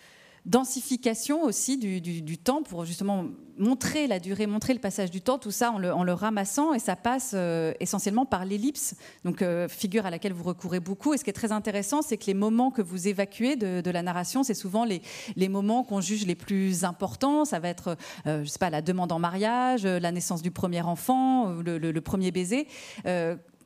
[0.47, 3.25] densification aussi du, temps pour justement
[3.57, 6.97] montrer la durée, montrer le passage du temps, tout ça en le, ramassant et ça
[6.97, 11.15] passe euh, essentiellement par l'ellipse, donc euh, figure à laquelle vous recourez beaucoup.
[11.15, 14.03] Et ce qui est très intéressant, c'est que les moments que vous évacuez de, la
[14.03, 15.01] narration, c'est souvent les,
[15.49, 17.45] moments qu'on juge les plus importants.
[17.45, 20.83] Ça va être, euh, je sais pas, la demande en mariage, la naissance du premier
[20.83, 22.67] enfant, le premier baiser.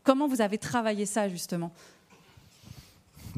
[0.05, 1.73] comment vous avez travaillé ça justement?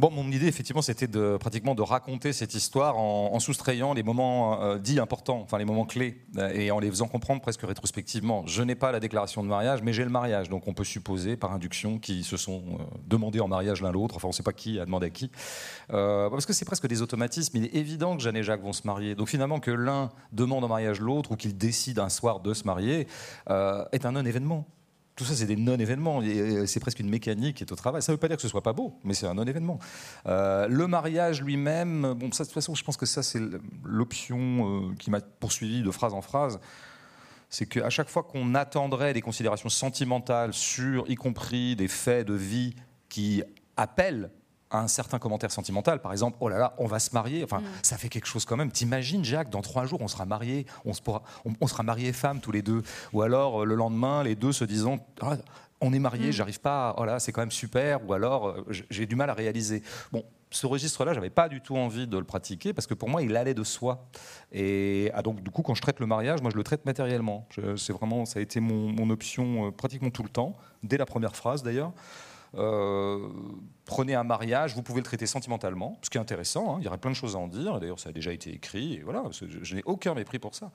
[0.01, 4.63] Bon, mon idée, effectivement, c'était de, pratiquement de raconter cette histoire en, soustrayant les moments
[4.63, 8.47] euh, dits importants, enfin les moments clés, euh, et en les faisant comprendre presque rétrospectivement.
[8.47, 10.49] Je n'ai pas la déclaration de mariage, mais j'ai le mariage.
[10.49, 14.17] Donc on peut supposer, par induction, qu'ils se sont euh, demandés en mariage l'un l'autre.
[14.17, 15.31] Enfin, on ne sait pas qui a demandé à qui.
[15.91, 17.59] parce que c'est presque des automatismes.
[17.59, 19.15] Il est évident que Jeanne et Jacques vont se marier.
[19.15, 22.65] Donc finalement, que l'un demande en mariage l'autre ou qu'il décide un soir de se
[22.65, 23.07] marier
[23.51, 24.67] est un non-événement.
[25.21, 26.23] Tout ça, c'est des non-événements.
[26.65, 28.01] C'est presque une mécanique qui est au travail.
[28.01, 29.79] Ça ne veut pas dire que ce soit pas beau, mais c'est un non-événement.
[30.27, 33.43] Euh, le mariage lui-même, bon, de toute façon, je pense que ça, c'est
[33.85, 36.59] l'option euh, qui m'a poursuivi de phrase en phrase.
[37.51, 42.33] C'est qu'à chaque fois qu'on attendrait des considérations sentimentales sur, y compris des faits de
[42.33, 42.75] vie
[43.11, 43.43] qui
[43.77, 44.31] appellent
[44.71, 47.45] un certain commentaire sentimental, par exemple, oh là là, on va se marier.
[47.45, 47.65] Enfin, mm.
[47.83, 48.71] ça fait quelque chose quand même.
[48.71, 51.23] T'imagines, Jacques, dans trois jours, on sera mariés, on, se pourra,
[51.61, 52.83] on, sera mariés femmes tous les deux.
[53.13, 55.37] Ou alors, euh, le lendemain, les deux se disant, ah,
[55.81, 56.33] on est mariés, mm.
[56.33, 58.09] j'arrive pas, oh là, c'est quand même super.
[58.09, 59.83] Ou alors, euh, j'ai du mal à réaliser.
[60.13, 63.23] Bon, ce registre-là, j'avais pas du tout envie de le pratiquer parce que pour moi,
[63.23, 64.07] il allait de soi.
[64.53, 67.47] Et ah, donc, du coup, quand je traite le mariage, moi, je le traite matériellement.
[67.77, 71.07] C'est vraiment, ça a été mon, mon option euh, pratiquement tout le temps, dès la
[71.07, 71.93] première phrase d'ailleurs.
[72.57, 73.29] Euh,
[73.85, 76.89] prenez un mariage, vous pouvez le traiter sentimentalement, ce qui est intéressant, hein, il y
[76.89, 79.23] aurait plein de choses à en dire, d'ailleurs ça a déjà été écrit, et voilà,
[79.33, 80.71] je, n'ai aucun mépris pour ça.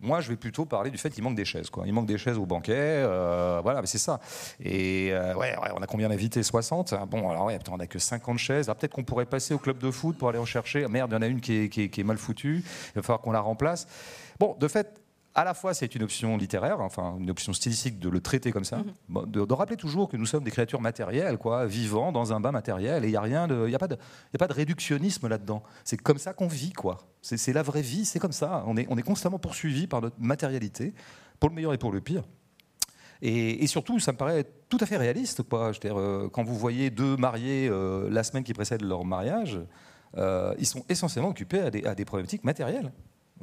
[0.00, 2.38] Moi je vais plutôt parler du fait qu'il manque des chaises, il manque des chaises
[2.38, 4.20] au banquet, euh, voilà, mais c'est ça.
[4.60, 6.42] Et euh, ouais, on a combien d'invités?
[6.42, 9.78] 60 Bon, alors ouais, on n'a que 50 chaises, peut-être qu'on pourrait passer au club
[9.78, 12.00] de foot pour aller en chercher, merde, il y en a une qui est, qui
[12.00, 13.86] est mal foutue, il va falloir qu'on la remplace.
[14.38, 14.99] Bon, de fait,
[15.34, 18.64] à la fois c'est une option littéraire, enfin une option stylistique de le traiter comme
[18.64, 19.26] ça, Mhm.
[19.30, 22.50] de, de rappeler toujours que nous sommes des créatures matérielles, quoi, vivant dans un bain
[22.52, 24.48] matériel, et il n'y a rien de, il y a pas de, y a pas
[24.48, 25.62] de réductionnisme là-dedans.
[25.84, 26.98] C'est comme ça qu'on vit, quoi.
[27.22, 28.64] C'est c'est la vraie vie, c'est comme ça.
[28.66, 30.94] On est, on est constamment poursuivi par notre matérialité,
[31.38, 32.24] pour le meilleur et pour le pire.
[33.22, 35.42] Et, et surtout, ça me paraît tout à fait réaliste.
[35.42, 35.72] Quoi.
[35.72, 39.04] Je veux dire, euh, quand vous voyez deux mariés euh, la semaine qui précède leur
[39.04, 39.60] mariage,
[40.16, 42.90] euh, ils sont essentiellement occupés à des, à des problématiques matérielles.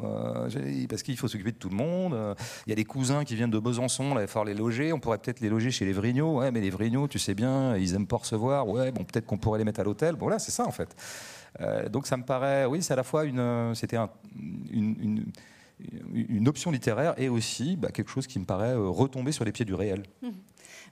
[0.04, 0.48] Euh,
[0.88, 2.14] parce qu'il faut s'occuper de tout le monde.
[2.14, 2.36] Euh,
[2.66, 4.94] Il y a des cousins qui viennent de Besançon, il va falloir les loger.
[4.94, 6.38] On pourrait peut-être les loger chez les Vrignaux.
[6.40, 8.68] Ouais, mais les Vrignaux, tu sais bien, ils aiment pas recevoir.
[8.68, 10.16] Ouais, bon, peut-être qu'on pourrait les mettre à l'hôtel.
[10.16, 10.96] Bon, là, c'est ça en fait.
[11.62, 14.10] Euh, donc ça me paraît, oui, c'est à la fois une, c'était un-
[14.70, 19.66] une, option littéraire et aussi bah, quelque chose qui me paraît retomber sur les pieds
[19.66, 20.04] du réel.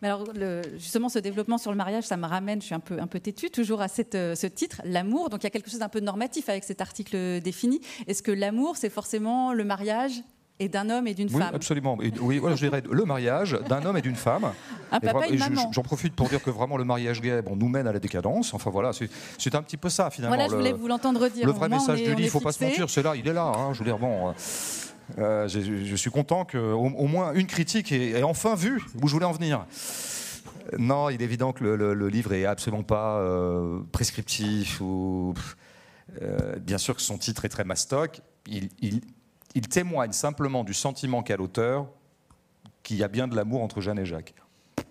[0.02, 2.80] Mais alors, le- justement, ce développement sur le mariage, ça me ramène, je suis un
[2.80, 5.30] peu, un peu têtue, toujours à cette, euh, ce titre, l'amour.
[5.30, 7.82] Donc, il y a quelque chose d'un peu normatif avec cet article défini.
[8.08, 10.22] Est-ce que l'amour, c'est forcément le mariage
[10.60, 11.54] et d'un homme et d'une Oui, femme?
[11.54, 11.98] absolument.
[12.02, 14.46] Et, oui, voilà, je dirais le mariage d'un homme et d'une femme.
[14.91, 15.26] Un Et papa.
[15.72, 18.54] J'en profite pour dire que vraiment le mariage gay bon, nous mène à la décadence.
[18.54, 20.36] Enfin voilà, c'est c'est un petit peu ça finalement.
[20.36, 21.46] Voilà, je le- voulais vous l'entendre dire.
[21.46, 23.34] Le vrai message est- du livre, il faut pas se mentir, c'est là, il est
[23.34, 23.43] là.
[23.46, 24.32] hein, je veux dire, bon, euh,
[25.18, 29.26] euh, je suis content qu'au au moins une critique ait, enfin vu où je voulais
[29.26, 29.66] en venir.
[30.78, 35.34] Non, il est évident que le, livre est absolument pas euh, prescriptif ou
[36.22, 38.22] euh, bien sûr que son titre est très mastoc.
[38.47, 39.01] Il,
[39.70, 41.88] témoigne simplement du sentiment qu'a l'auteur
[42.84, 44.34] qu'il y a bien de l'amour entre Jeanne et Jacques.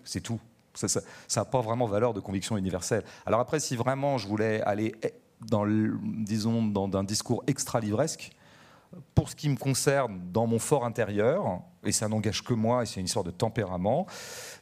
[0.03, 0.39] C'est tout.
[0.73, 1.01] Ça
[1.35, 3.03] n'a pas vraiment valeur de conviction universelle.
[3.25, 8.31] Alors après, si vraiment je voulais aller, eh, dans, disons, dans un discours extra-livresque,
[9.13, 12.85] pour ce qui me concerne, dans mon fort intérieur, et ça n'engage que moi, et
[12.85, 14.05] c'est une histoire de tempérament,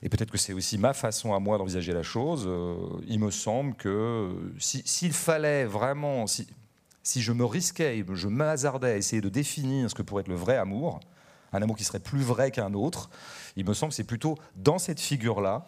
[0.01, 2.75] et peut-être que c'est aussi ma façon à moi d'envisager la chose, euh,
[3.07, 6.47] il me semble que euh, si- s'il fallait vraiment, si,
[7.03, 10.35] si je me risquais, je m'hasardais à essayer de définir ce que pourrait être le
[10.35, 10.99] vrai amour,
[11.51, 13.09] un amour qui serait plus vrai qu'un autre,
[13.55, 15.67] il me semble que c'est plutôt dans cette figure-là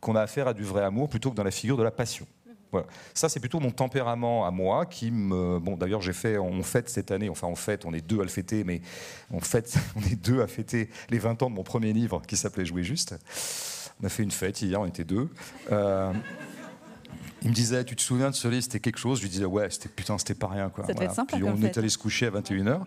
[0.00, 2.26] qu'on a affaire à du vrai amour plutôt que dans la figure de la passion.
[2.74, 2.88] Voilà.
[3.14, 5.60] Ça, c'est plutôt mon tempérament à moi qui me.
[5.60, 8.24] Bon, d'ailleurs, j'ai fait, on fête cette année, enfin, on fête, on est deux à
[8.24, 8.80] le fêter, mais
[9.30, 12.36] on fête, on est deux à fêter les 20 ans de mon premier livre qui
[12.36, 13.14] s'appelait Jouer juste.
[14.02, 15.28] On a fait une fête hier, on était deux.
[15.70, 16.12] Euh,
[17.42, 19.18] il me disait, tu te souviens de ce livre, c'était quelque chose?
[19.18, 20.68] Je lui disais, ouais, c'était putain, c'était pas rien.
[20.68, 20.84] Quoi.
[20.84, 22.80] Ça être sympa Puis on est allé se coucher à 21h.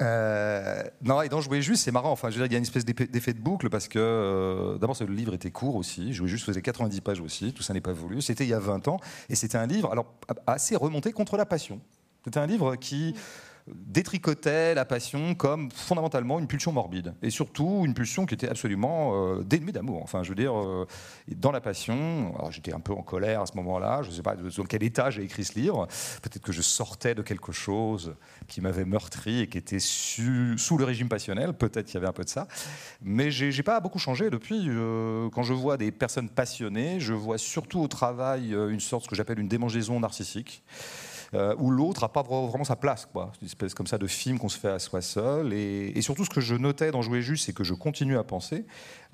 [0.00, 2.10] Euh, non, et dans Jouer juste, c'est marrant.
[2.12, 4.78] Enfin, je veux dire, il y a une espèce d'effet de boucle parce que euh,
[4.78, 6.12] d'abord, le livre était court aussi.
[6.12, 7.52] Jouer juste faisait 90 pages aussi.
[7.52, 8.22] Tout ça n'est pas voulu.
[8.22, 8.98] C'était il y a 20 ans
[9.28, 10.06] et c'était un livre, alors
[10.46, 11.80] assez remonté contre la passion.
[12.24, 13.14] C'était un livre qui
[13.74, 19.12] détricotait la passion comme fondamentalement une pulsion morbide et surtout une pulsion qui était absolument
[19.14, 20.02] euh, dénuée d'amour.
[20.02, 20.86] Enfin, je veux dire, euh,
[21.28, 24.02] dans la passion, alors j'étais un peu en colère à ce moment-là.
[24.02, 25.86] Je ne sais pas dans quel état j'ai écrit ce livre.
[26.22, 28.14] Peut-être que je sortais de quelque chose
[28.48, 31.52] qui m'avait meurtri et qui était sous le régime passionnel.
[31.52, 32.48] Peut-être qu'il y avait un peu de ça.
[33.02, 34.66] Mais j'ai pas beaucoup changé depuis.
[34.68, 39.08] Euh, quand je vois des personnes passionnées, je vois surtout au travail une sorte, ce
[39.08, 40.62] que j'appelle une démangeaison narcissique.
[41.34, 43.06] Euh, où l'autre n'a pas vra- vraiment sa place.
[43.06, 43.32] Quoi.
[43.40, 45.52] Une espèce comme ça de film qu'on se fait à soi seul.
[45.52, 48.24] Et, et surtout, ce que je notais dans Jouer juste, c'est que je continue à
[48.24, 48.66] penser,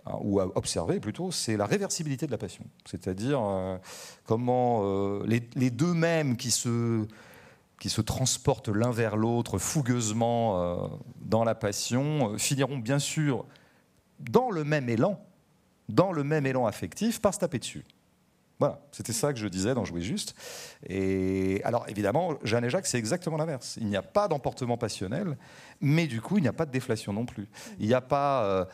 [0.06, 2.64] euh, ou à observer plutôt, c'est la réversibilité de la passion.
[2.84, 3.76] C'est-à-dire euh,
[4.24, 7.06] comment euh, les, deux mêmes qui se
[7.78, 10.88] qui se transportent l'un vers l'autre fougueusement euh,
[11.20, 13.44] dans la passion, finiront bien sûr
[14.18, 15.20] dans le même élan,
[15.90, 17.84] dans le même élan affectif, par se taper dessus.
[18.58, 20.34] Voilà, c'était ça que je disais dans Jouer juste.
[20.88, 23.76] Et alors évidemment, Jeanne et Jacques, c'est exactement l'inverse.
[23.80, 25.36] Il n'y a pas d'emportement passionnel,
[25.80, 27.48] mais du coup, il n'y a pas de déflation non plus.
[27.78, 28.64] Il n'y a pas euh,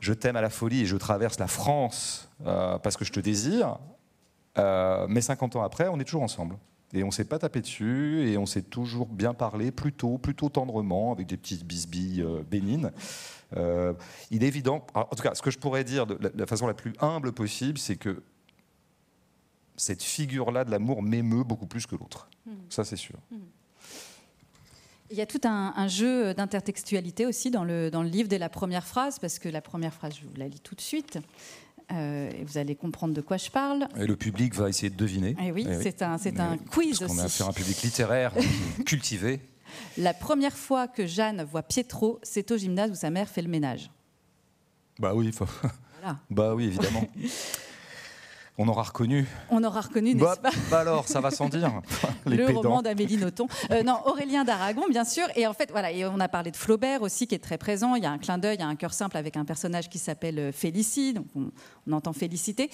[0.00, 3.20] je t'aime à la folie et je traverse la France euh, parce que je te
[3.20, 3.78] désire,
[4.58, 6.56] euh, mais 50 ans après, on est toujours ensemble.
[6.94, 10.48] Et on ne s'est pas tapé dessus, et on s'est toujours bien parlé, plutôt, plutôt
[10.48, 12.92] tendrement, avec des petites bisbilles euh, bénines.
[13.56, 13.92] Euh,
[14.30, 16.74] il est évident, en tout cas, ce que je pourrais dire de la façon la
[16.74, 18.22] plus humble possible, c'est que
[19.78, 22.28] cette figure-là de l'amour m'émeut beaucoup plus que l'autre.
[22.68, 23.16] Ça, c'est sûr.
[25.10, 28.36] Il y a tout un, un jeu d'intertextualité aussi dans le, dans le livre dès
[28.38, 31.18] la première phrase, parce que la première phrase, je vous la lis tout de suite,
[31.92, 33.88] euh, et vous allez comprendre de quoi je parle.
[33.96, 35.34] Et le public va essayer de deviner.
[35.42, 37.34] Et oui, Eh c'est un, c'est un quiz Parce qu'on a aussi.
[37.36, 38.34] affaire à un public littéraire,
[38.84, 39.40] cultivé.
[39.96, 43.48] La première fois que Jeanne voit Pietro, c'est au gymnase où sa mère fait le
[43.48, 43.90] ménage.
[44.98, 45.46] Bah oui, faut-
[46.00, 46.18] Voilà.
[46.30, 47.04] bah oui, évidemment.
[48.58, 49.26] On aura reconnu.
[49.50, 51.70] On aura reconnu, n'est-ce Bah, pas bah alors, ça va sans dire.
[52.26, 52.62] Les le pédants.
[52.62, 53.46] roman d'Amélie Nothomb.
[53.70, 55.24] Euh, non, Aurélien d'Aragon, bien sûr.
[55.36, 57.94] Et en fait, voilà, et on a parlé de Flaubert aussi, qui est très présent.
[57.94, 59.88] Il y a un clin d'œil, il y a un cœur simple avec un personnage
[59.88, 61.14] qui s'appelle euh, Félicie.
[61.14, 61.50] Donc, on,
[61.86, 62.68] on entend féliciter.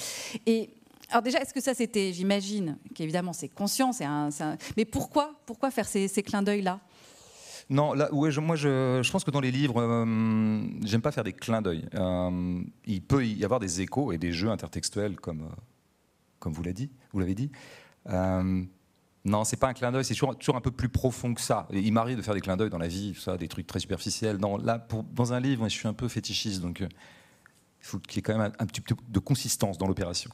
[0.46, 0.70] Et
[1.10, 4.30] alors déjà, est-ce que ça, c'était, j'imagine, qu'évidemment, c'est conscient, c'est un,
[4.76, 6.80] mais pourquoi, pourquoi faire ces, ces clins d'œil là
[7.68, 11.12] Non, là, ouais, je, moi, je, je, pense que dans les livres, euh, j'aime pas
[11.12, 11.84] faire des clins d'œil.
[11.94, 15.54] Euh, il peut y avoir des échos et des jeux intertextuels, comme, euh,
[16.44, 16.90] comme vous l'avez dit.
[17.12, 17.50] Vous l'avez dit.
[18.06, 21.66] non, c'est pas un clin d'œil, c'est toujours, un peu plus profond que ça.
[21.72, 24.38] il m'arrive de faire des clins d'œil dans la vie, ça, des trucs très superficiels.
[24.62, 26.88] Là, dans un livre, je suis un peu fétichiste, donc il
[27.80, 30.30] faut qu'il y ait quand même un, un petit peu de consistance dans l'opération.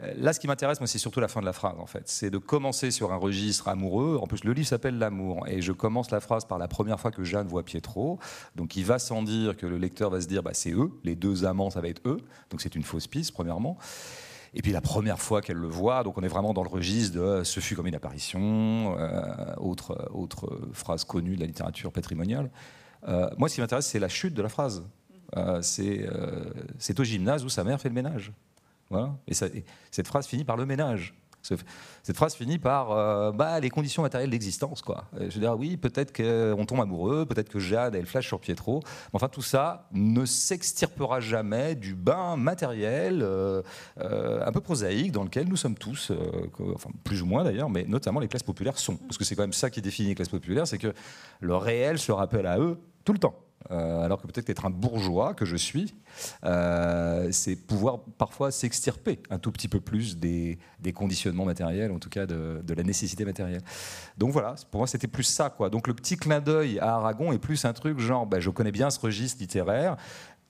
[0.00, 2.08] Euh, là, ce qui m'intéresse, moi, c'est surtout la fin de la phrase, en fait.
[2.08, 4.18] C'est de commencer sur un registre amoureux.
[4.20, 5.46] En plus, le livre s'appelle L'amour.
[5.48, 8.18] Et je commence la phrase par la première fois que Jeanne voit Pietro.
[8.56, 11.14] Donc, il va sans dire que le lecteur va se dire, bah, c'est eux, les
[11.14, 12.18] deux amants, ça va être eux.
[12.50, 13.78] Donc, c'est une fausse piste, premièrement.
[14.54, 17.18] Et puis la première fois qu'elle le voit, donc on est vraiment dans le registre
[17.18, 22.50] de ce fut comme une apparition, euh, autre, autre phrase connue de la littérature patrimoniale.
[23.08, 24.84] Euh, moi, ce qui m'intéresse, c'est la chute de la phrase.
[25.62, 26.08] c'est
[26.98, 28.32] au gymnase où sa mère fait le ménage.
[29.26, 29.34] Et,
[29.90, 31.14] cette phrase finit par le ménage.
[31.42, 34.82] Cette phrase finit par euh, bah, les conditions matérielles d'existence.
[34.82, 35.04] Quoi.
[35.18, 38.80] Je veux dire, oui, peut-être qu'on tombe amoureux, peut-être que Jade, elle flash sur Pietro.
[38.84, 43.62] Mais enfin, tout ça ne s'extirpera jamais du bain matériel euh,
[43.98, 46.12] euh, un peu prosaïque dans lequel nous sommes tous,
[46.74, 48.96] enfin, plus ou moins d'ailleurs, mais notamment les classes populaires sont.
[48.96, 50.92] Parce que c'est quand même ça qui définit les classes populaires, c'est que
[51.40, 53.34] le réel se rappelle à eux tout le temps.
[53.70, 55.94] Euh, alors que peut-être qu'être un bourgeois que je suis,
[56.44, 60.58] euh, c'est pouvoir parfois s'extirper un tout petit peu plus des,
[60.94, 63.62] conditionnements matériels, en tout cas de, la nécessité matérielle.
[64.18, 65.50] Donc voilà, pour moi c'était plus ça.
[65.50, 65.70] Quoi.
[65.70, 68.72] Donc le petit clin d'œil à Aragon est plus un truc genre, ben, je connais
[68.72, 69.96] bien ce registre littéraire,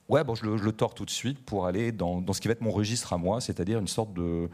[0.08, 2.60] ouais, bon, je le, tords tout de suite pour aller dans, ce qui va être
[2.60, 4.48] mon registre à moi, c'est-à-dire une sorte de,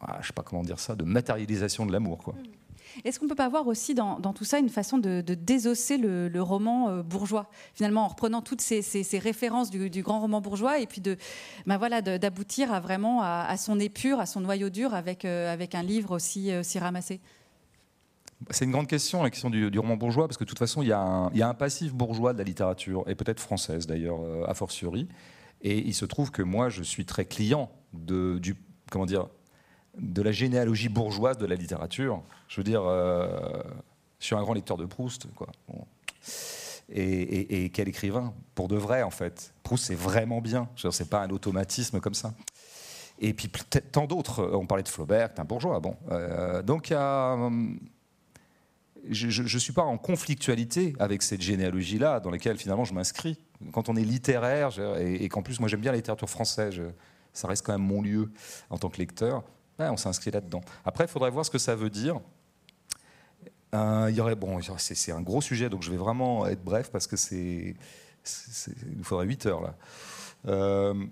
[0.00, 2.18] ah, je sais pas comment dire ça, de matérialisation de l'amour.
[2.18, 2.34] quoi.
[2.34, 2.63] Mm.
[3.04, 6.42] Est-ce qu'on ne peut pas voir aussi dans, tout ça une façon de, désosser le,
[6.42, 11.00] roman euh, bourgeois, finalement, en reprenant toutes ces, références du, grand roman bourgeois et puis
[11.00, 11.16] de,
[11.66, 15.82] ben voilà, d'aboutir à vraiment à, son épure, à son noyau dur avec, euh, un
[15.82, 17.20] livre aussi, euh, aussi ramassé?
[18.50, 20.88] C'est une grande question, la question du, roman bourgeois, parce que de toute façon, il
[20.88, 25.08] y, a un, passif bourgeois de la littérature, et peut-être française d'ailleurs, a fortiori.
[25.62, 28.54] Et il se trouve que moi, je suis très client de, du,
[28.90, 29.28] comment dire,
[29.98, 32.22] de la généalogie bourgeoise de la littérature.
[32.48, 33.62] Je veux dire, euh,
[34.18, 35.48] je suis un grand lecteur de Proust, quoi.
[36.92, 39.54] Et, quel écrivain, pour de vrai en fait.
[39.62, 40.68] Proust, c'est vraiment bien.
[40.90, 42.34] C'est pas un automatisme comme ça.
[43.20, 43.50] Et puis
[43.90, 44.50] tant d'autres.
[44.52, 45.80] On parlait de Flaubert, un bourgeois.
[45.80, 47.78] Bon, euh, donc hum,
[49.08, 53.38] je ne suis pas en conflictualité avec cette généalogie-là, dans laquelle finalement je m'inscris.
[53.72, 56.80] Quand on est littéraire, et, qu'en plus moi j'aime bien la littérature française,
[57.32, 58.30] ça reste quand même mon lieu
[58.70, 59.42] en tant que lecteur
[59.78, 60.60] on s'inscrit là-dedans.
[60.84, 62.20] Après, il faudrait voir ce que ça veut dire.
[63.74, 67.06] Euh, y aurait, bon, c'est un gros sujet, donc je vais vraiment être bref parce
[67.06, 67.74] que c'est,
[68.66, 69.74] il nous faudrait 8 heures là.
[70.46, 71.06] Euh,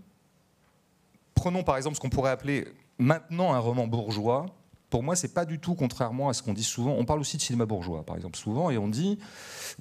[1.34, 4.46] prenons par exemple ce qu'on pourrait appeler maintenant un roman bourgeois
[4.92, 6.94] pour moi, c'est pas du tout contrairement à ce qu'on dit souvent.
[6.98, 9.18] On parle aussi de cinéma bourgeois, par exemple, souvent, et on dit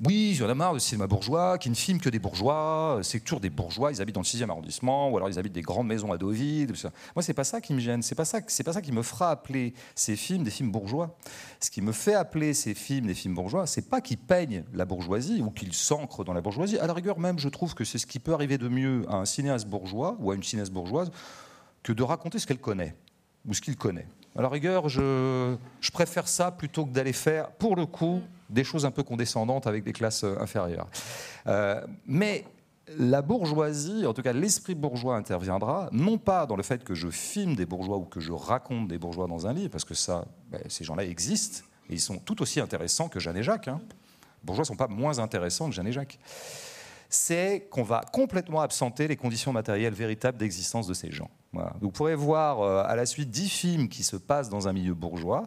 [0.05, 3.41] oui, j'en ai marre de cinéma bourgeois, qui ne filme que des bourgeois, c'est toujours
[3.41, 6.13] des bourgeois, ils habitent dans le 6e arrondissement, ou alors ils habitent des grandes maisons
[6.13, 6.71] à Deauville.
[7.13, 9.31] Moi, c'est pas ça qui me gêne, c'est pas ça, pas ça qui me fera
[9.31, 11.17] appeler ces films des films bourgeois.
[11.59, 14.85] Ce qui me fait appeler ces films des films bourgeois, c'est pas qu'ils peignent la
[14.85, 16.77] bourgeoisie ou qu'ils s'ancrent dans la bourgeoisie.
[16.77, 19.15] À la rigueur, même, je trouve que c'est ce qui peut arriver de mieux à
[19.17, 21.11] un cinéaste bourgeois ou à une cinéaste bourgeoise
[21.83, 22.95] que de raconter ce qu'elle connaît
[23.45, 24.07] ou ce qu'il connaît.
[24.35, 25.55] À la rigueur, je,
[25.91, 29.83] préfère ça plutôt que d'aller faire, pour le coup, des choses un peu condescendantes avec
[29.83, 30.87] des classes euh, inférieures.
[31.47, 32.45] Euh, mais
[32.97, 37.09] la bourgeoisie, en tout cas l'esprit bourgeois interviendra, non pas dans le fait que je
[37.09, 40.25] filme des bourgeois ou que je raconte des bourgeois dans un livre, parce que ça,
[40.49, 43.67] ben, ces gens-là existent, et ils sont tout aussi intéressants que Jeanne et Jacques.
[43.67, 43.81] Hein.
[43.81, 46.19] Les bourgeois ne sont pas moins intéressants que Jeanne et Jacques.
[47.11, 51.29] C'est qu'on va complètement absenter les conditions matérielles véritables d'existence de ces gens.
[51.81, 54.93] Vous pourrez voir euh, à la suite dix films qui se passent dans un milieu
[54.93, 55.43] bourgeois.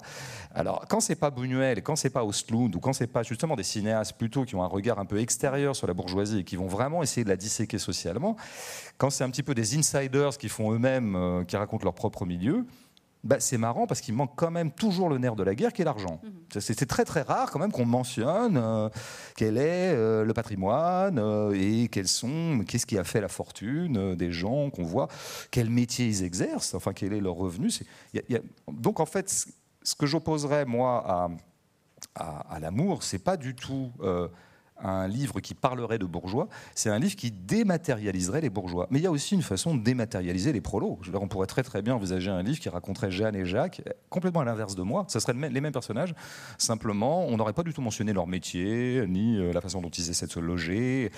[0.54, 3.62] Alors, quand c'est pas Buñuel, quand c'est pas Ostlund, ou quand c'est pas justement des
[3.62, 6.66] cinéastes plutôt qui ont un regard un peu extérieur sur la bourgeoisie et qui vont
[6.66, 8.36] vraiment essayer de la disséquer socialement,
[8.98, 12.26] quand c'est un petit peu des insiders qui font eux-mêmes, euh, qui racontent leur propre
[12.26, 12.66] milieu,
[13.24, 15.80] bah, c'est marrant parce qu'il manque quand même toujours le nerf de la guerre qui
[15.80, 16.20] est l'argent.
[16.22, 16.60] Mhm.
[16.60, 18.90] C'est très très rare quand même qu'on mentionne euh,
[19.34, 24.14] quel est euh, le patrimoine euh, et quels sont, qu'est-ce qui a fait la fortune
[24.14, 25.08] des gens qu'on voit,
[25.50, 27.70] quel métier ils exercent, enfin quel est leur revenu.
[28.70, 29.46] Donc en fait,
[29.82, 31.30] ce que j'opposerais moi à,
[32.14, 33.90] à, à l'amour, c'est pas du tout
[34.82, 38.86] un livre qui parlerait de bourgeois, c'est un livre qui dématérialiserait les bourgeois.
[38.90, 40.98] Mais il y a aussi une façon de dématérialiser les prolos.
[41.02, 44.40] Je on pourrait très très bien envisager un livre qui raconterait Jeanne et Jacques, complètement
[44.40, 45.04] à l'inverse de moi.
[45.08, 46.14] Ça serait les mêmes personnages,
[46.58, 50.10] simplement, on n'aurait pas du tout mentionné leur métier, ni euh, la façon dont ils
[50.10, 51.10] essaient de se loger.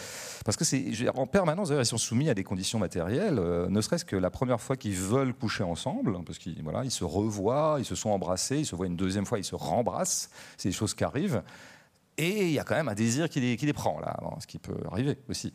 [0.44, 4.04] Parce que c'est en permanence, ils sont soumis à des conditions matérielles, euh, ne serait-ce
[4.04, 7.94] que la première fois qu'ils veulent coucher ensemble, parce qu'ils ils se revoient, ils se
[7.94, 11.04] sont embrassés, ils se voient une deuxième fois, ils se rembrassent, c'est des choses qui
[11.04, 11.42] arrivent
[12.18, 14.78] Et il y a quand même un désir qui les, prend, là, ce qui peut
[14.90, 15.52] arriver aussi.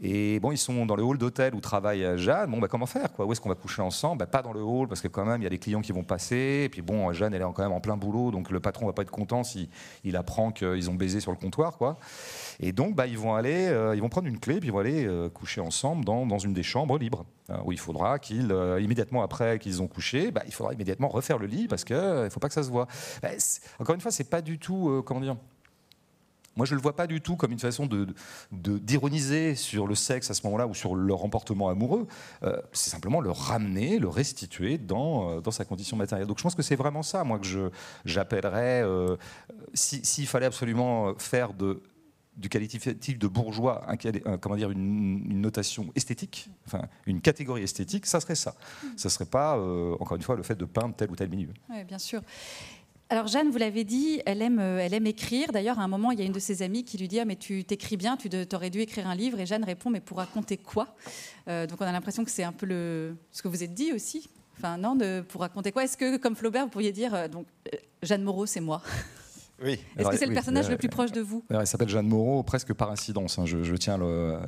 [0.00, 2.50] Et bon, ils sont dans le hall d'hôtel où travaille Jeanne.
[2.50, 3.26] Bon, bah, comment faire quoi?
[3.26, 4.20] Où est-ce qu'on va coucher ensemble?
[4.20, 5.92] Bah, Pas dans le hall, parce que quand même, il y a des clients qui
[5.92, 6.62] vont passer.
[6.64, 8.92] Et puis bon, Jeanne, elle est quand même en plein boulot, donc le patron va
[8.92, 9.68] pas être content s'il
[10.04, 11.76] il apprend qu'ils ont baisé sur le comptoir.
[11.76, 11.98] quoi.
[12.60, 14.78] Et donc, bah, ils vont aller, euh, ils vont prendre une clé, puis ils vont
[14.78, 18.80] aller euh, coucher ensemble dans, une des chambres libres, hein, où il faudra qu'ils, euh,
[18.80, 22.28] immédiatement après qu'ils ont couché, bah, il faudra immédiatement refaire le lit, parce qu'il ne
[22.30, 22.86] faut pas que ça se voit.
[23.22, 23.30] Bah,
[23.78, 25.36] encore une fois, c'est pas du tout, comment dire,
[26.58, 28.08] moi, je ne le vois pas du tout comme une façon de,
[28.50, 32.08] d'ironiser sur le sexe à ce moment-là ou sur leur comportement amoureux.
[32.42, 36.26] Euh, c'est simplement le ramener, le restituer dans, euh, dans sa condition matérielle.
[36.26, 37.70] Donc je pense que c'est vraiment ça, moi, que
[38.04, 39.16] j'appellerais, euh,
[39.72, 41.80] s'il fallait absolument faire de,
[42.36, 43.86] du qualificatif de bourgeois,
[44.40, 48.56] comment dire, une, notation esthétique, enfin une catégorie esthétique, ça serait ça.
[48.96, 49.56] Ça serait pas,
[50.00, 51.54] encore une fois, le fait de peindre tel ou tel milieu.
[51.70, 52.20] Oui, bien sûr.
[53.10, 55.50] Alors Jeanne, vous l'avez dit, elle aime, euh, elle aime écrire.
[55.50, 57.24] D'ailleurs, à un moment, il y a une de ses amies qui lui dit ah,
[57.24, 59.40] mais tu t'écris bien, tu aurais dû écrire un livre.
[59.40, 60.94] Et Jeanne répond mais pour raconter quoi?
[61.48, 63.92] Euh, Donc on a l'impression que c'est un peu le, ce que vous êtes dit
[63.92, 64.28] aussi.
[64.58, 65.84] Enfin non, de, pour raconter quoi?
[65.84, 67.46] Est-ce que comme Flaubert, vous pourriez dire euh, donc
[68.02, 68.82] Jeanne Moreau, c'est moi?
[69.64, 69.78] Oui.
[69.96, 71.42] Est-ce que c'est le personnage le plus proche de vous?
[71.48, 73.38] Elle s'appelle Jeanne Moreau presque par incidence.
[73.38, 73.46] Hein.
[73.46, 74.38] Je, tiens le,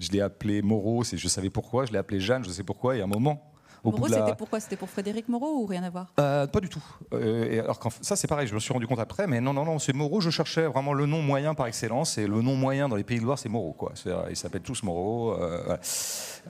[0.00, 1.86] je l'ai appelée Moreau, je savais pourquoi.
[1.86, 2.96] Je l'ai appelée Jeanne, je sais pourquoi.
[2.96, 3.53] Et à un moment
[3.92, 6.12] Moreau, c'était pourquoi C'était pour Frédéric Moreau ou rien à voir?
[6.18, 6.82] Euh, Pas du tout.
[7.12, 9.78] Euh, alors ça, c'est pareil, je me suis rendu compte après, mais non, non, non,
[9.78, 10.20] c'est Moreau.
[10.20, 13.18] Je cherchais vraiment le nom moyen par excellence, et le nom moyen dans les Pays
[13.18, 13.72] de Loire, c'est Moreau.
[13.72, 13.92] Quoi.
[14.30, 15.36] Ils s'appellent tous Moreau.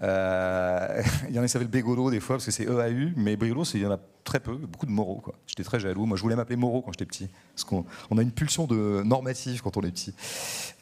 [0.02, 3.36] Euh, il y en a qui s'appellent Bégolo des fois, parce que c'est EAU, mais
[3.36, 5.22] Bégolo, il y en a très peu, beaucoup de Moreau.
[5.46, 6.06] J'étais très jaloux.
[6.06, 9.02] Moi, je voulais m'appeler Moreau quand j'étais petit, parce qu'on on a une pulsion de
[9.04, 10.14] normative quand on est petit,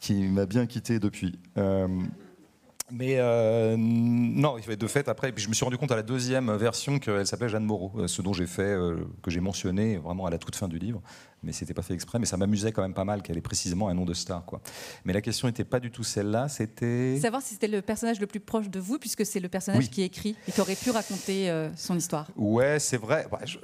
[0.01, 1.39] qui m'a bien quitté depuis.
[2.95, 6.55] Mais euh, non, de fait, après, puis je me suis rendu compte à la deuxième
[6.57, 10.27] version qu'elle s'appelait Jeanne Moreau, euh, ce dont j'ai fait, euh, que j'ai mentionné vraiment
[10.27, 11.01] à la toute fin du livre,
[11.43, 13.89] mais c'était pas fait exprès, mais ça m'amusait quand même pas mal qu'elle ait précisément
[13.89, 14.45] un nom de star.
[14.45, 14.61] Quoi.
[15.07, 17.19] Mais la question n'était pas du tout celle-là, c'était.
[17.19, 20.03] Savoir si c'était le personnage le plus proche de vous, puisque c'est le personnage qui
[20.03, 22.29] écrit et qui aurait pu raconter son histoire.
[22.37, 23.27] Ouais, c'est vrai.
[23.31, 23.57] Bah, je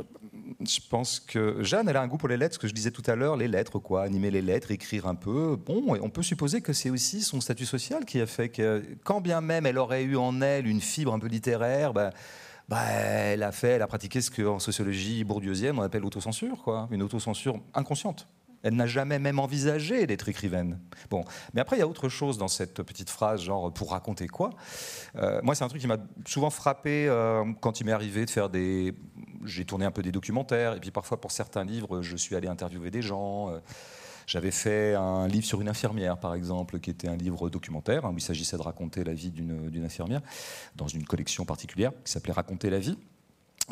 [0.89, 3.03] pense que Jeanne, elle a un goût pour les lettres, ce que je disais tout
[3.07, 5.57] à l'heure, les lettres, quoi, animer les lettres, écrire un peu.
[5.57, 9.21] Bon, on peut supposer que c'est aussi son statut social qui a fait que, quand
[9.21, 12.11] bien même elle aurait eu en elle une fibre un peu littéraire, bah,
[12.69, 16.89] bah, elle a fait, elle a pratiqué ce qu'en sociologie bourdieusienne on appelle l'autocensure, quoi,
[16.91, 18.27] une autocensure inconsciente.
[18.63, 20.81] Elle n'a jamais même envisagé d'être écrivaine.
[21.11, 24.27] Bon, mais après il y a autre chose dans cette petite phrase, genre pour raconter
[24.27, 24.51] quoi?
[25.17, 28.31] Euh, moi, c'est un truc qui m'a souvent frappé euh, quand il m'est arrivé de
[28.31, 28.95] faire des.
[29.45, 32.49] J'ai tourné un peu des documentaires, et puis parfois pour certains livres, je suis allé
[32.49, 33.51] interviewer des gens.
[33.51, 33.59] Euh,
[34.27, 38.11] j'avais fait un livre sur une infirmière, par exemple, qui était un livre documentaire, hein,
[38.13, 40.21] où il s'agissait de raconter la vie d'une infirmière
[40.77, 42.99] dans une collection particulière qui s'appelait Raconter la vie.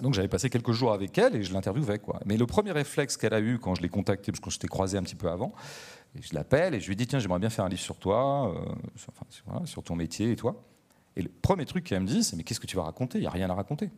[0.02, 1.98] Donc j'avais passé quelques jours avec elle et je l'interviewais.
[1.98, 2.20] Quoi.
[2.26, 4.98] Mais le premier réflexe qu'elle a eu quand je l'ai contactée, parce qu'on s'était croisé
[4.98, 5.52] un petit peu avant,
[6.16, 8.54] et je l'appelle et je lui dis tiens j'aimerais bien faire un livre sur toi,
[8.54, 10.62] euh, sur ton métier et toi.
[11.16, 13.18] Et le premier truc qu'elle me dit, c'est mais qu'est-ce que tu vas raconter?
[13.18, 13.90] Il n'y a rien à raconter.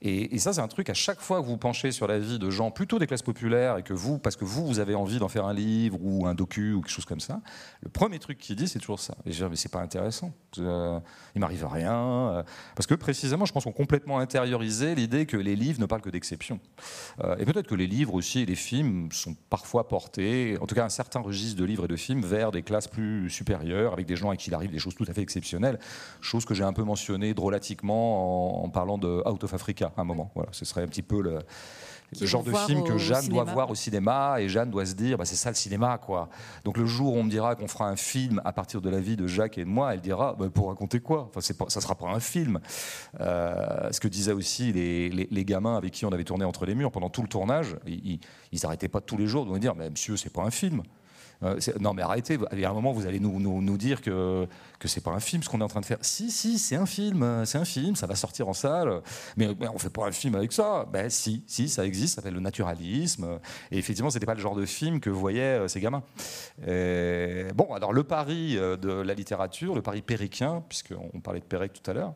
[0.00, 2.50] Et, ça, c'est un truc à chaque fois que vous penchez sur la vie de
[2.50, 5.28] gens plutôt des classes populaires et que vous, parce que vous, vous avez envie d'en
[5.28, 7.40] faire un livre ou un docu ou quelque chose comme ça,
[7.82, 9.16] le premier truc qu'il dit, c'est toujours ça.
[9.26, 10.32] Et je dis mais c'est pas intéressant.
[10.58, 10.98] Euh,
[11.34, 11.94] il m'arrive rien.
[11.94, 12.42] Euh,
[12.76, 16.10] parce que précisément, je pense qu'on complètement intériorisé l'idée que les livres ne parlent que
[16.10, 16.60] d'exceptions.
[17.24, 20.74] Euh, et peut-être que les livres aussi et les films sont parfois portés, en tout
[20.74, 24.06] cas un certain registre de livres et de films, vers des classes plus supérieures, avec
[24.06, 25.78] des gens à qui il arrive des choses tout à fait exceptionnelles,
[26.20, 30.02] chose que que j'ai un peu mentionné drôlatiquement en, parlant de Out of Africa à
[30.02, 30.30] un moment.
[30.34, 31.38] Voilà, ce serait un petit peu le,
[32.20, 35.24] genre de film que Jeanne doit voir au cinéma et Jeanne doit se dire bah,
[35.24, 36.28] c'est ça le cinéma quoi.
[36.64, 39.00] Donc le jour où on me dira qu'on fera un film à partir de la
[39.00, 41.26] vie de Jacques et de moi, elle dira bah, pour raconter quoi?
[41.28, 42.60] Enfin, c'est pas, ça sera pas un film.
[43.20, 46.74] Euh, ce que disaient aussi les, les, gamins avec qui on avait tourné entre les
[46.74, 48.20] murs pendant tout le tournage, ils,
[48.62, 50.82] n'arrêtaient pas tous les jours de me dire mais monsieur c'est pas un film.
[51.42, 52.38] Euh, non, mais arrêtez.
[52.52, 54.46] Il y a un moment, vous allez nous, dire que
[54.78, 55.98] que c'est pas un film ce qu'on est en train de faire.
[56.00, 57.22] Si, si, c'est un film.
[57.22, 57.96] Euh, c'est un film.
[57.96, 59.02] Ça va sortir en salle.
[59.36, 60.86] Mais, on fait pas un film avec ça.
[60.92, 62.14] Ben si, si, ça existe.
[62.14, 63.38] Ça s'appelle le naturalisme.
[63.70, 66.02] Et effectivement, c'était pas le genre de film que voyaient euh, ces gamins.
[67.54, 71.90] bon, alors le pari de la littérature, le pari périquien, puisqu'on parlait de Pérec tout
[71.90, 72.14] à l'heure,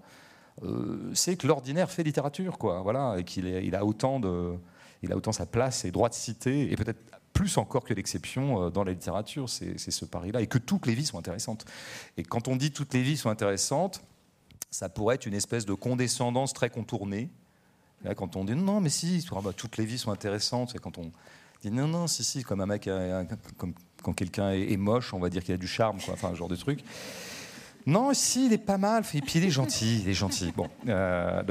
[1.12, 2.80] c'est que l'ordinaire fait littérature, quoi.
[2.80, 4.54] Voilà, et qu'il il a autant de
[5.02, 7.00] il a autant sa place et droit de citer, et peut-être
[7.37, 10.95] plus encore que l'exception euh, dans la littérature, c'est ce pari-là, et que toutes les
[10.95, 11.66] vies sont intéressantes.
[12.16, 14.03] Et quand on dit toutes les vies sont intéressantes,
[14.70, 17.28] ça pourrait être une espèce de condescendance très contournée.
[18.05, 20.97] Là, quand on dit non, mais si, bah, toutes les vies sont intéressantes, et quand
[20.97, 21.12] on
[21.62, 22.89] dit non, non, si, si, comme un mec,
[23.59, 26.34] comme, quand quelqu'un est, moche, on va dire qu'il a du charme, quoi, enfin, un
[26.34, 26.82] genre de truc.
[27.87, 29.05] Non, si, il est pas mal.
[29.14, 30.53] Et puis il est gentil, il est gentil.
[30.57, 31.43] Bon, euh,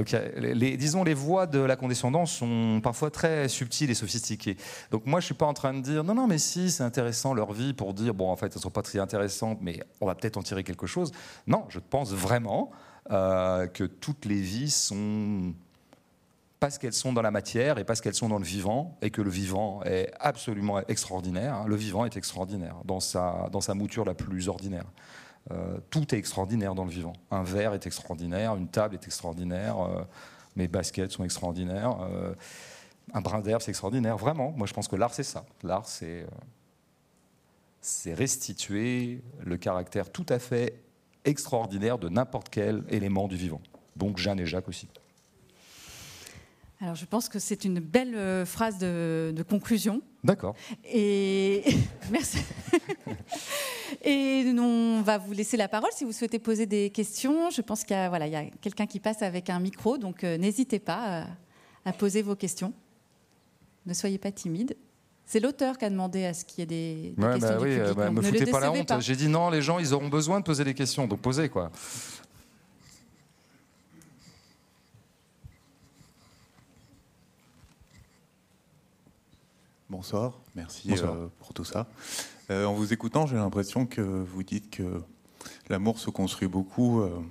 [0.77, 4.57] disons les voies de la condescendance sont parfois très subtiles et sophistiquées.
[4.91, 7.33] Donc moi, je suis pas en train de dire non, non, mais si, c'est intéressant
[7.33, 10.15] leur vie pour dire bon, en fait, elles sont pas très intéressantes, mais on va
[10.15, 11.13] peut-être en tirer quelque chose.
[11.47, 12.69] Non, je pense vraiment
[13.11, 15.53] euh, que toutes les vies sont
[16.59, 19.21] parce qu'elles sont dans la matière et parce qu'elles sont dans le vivant, et que
[19.21, 21.65] le vivant est absolument extraordinaire.
[21.67, 24.85] Le vivant est extraordinaire dans sa, dans sa mouture la plus ordinaire.
[25.51, 27.13] Euh, tout est extraordinaire dans le vivant.
[27.29, 30.03] Un verre est extraordinaire, une table est extraordinaire, euh,
[30.55, 32.33] mes baskets sont extraordinaires, euh,
[33.13, 34.17] un brin d'herbe c'est extraordinaire.
[34.17, 35.45] Vraiment, moi je pense que l'art c'est ça.
[35.63, 36.25] L'art c'est
[37.79, 40.81] c'est restituer le caractère tout à fait
[41.23, 43.61] extraordinaire de n'importe quel élément du vivant.
[43.95, 44.87] Donc Jeanne et Jacques aussi.
[46.81, 50.01] Alors, je pense que c'est une belle phrase de, de conclusion.
[50.25, 50.55] D'accord.
[50.83, 51.63] Et
[52.11, 52.39] merci.
[54.03, 57.49] Et on va vous laisser la parole si vous souhaitez poser des questions.
[57.49, 60.37] Je pense qu'il y a, voilà, il quelqu'un qui passe avec un micro, donc euh,
[60.37, 61.23] n'hésitez pas euh,
[61.85, 62.73] à, poser vos questions.
[63.85, 64.75] Ne soyez pas timide.
[65.25, 67.79] C'est l'auteur qui a demandé à ce qu'il y ait des, bah questions oui, du
[67.79, 67.95] public.
[67.95, 68.93] Bah, me foutez pas la honte.
[68.99, 71.71] J'ai dit non, les gens, ils auront besoin de poser des questions, donc posez quoi.
[79.95, 81.87] Bonsoir, merci euh, pour tout ça.
[82.51, 85.01] Euh, en vous écoutant, j'ai l'impression que vous dites que
[85.69, 87.21] l'amour se construit beaucoup euh,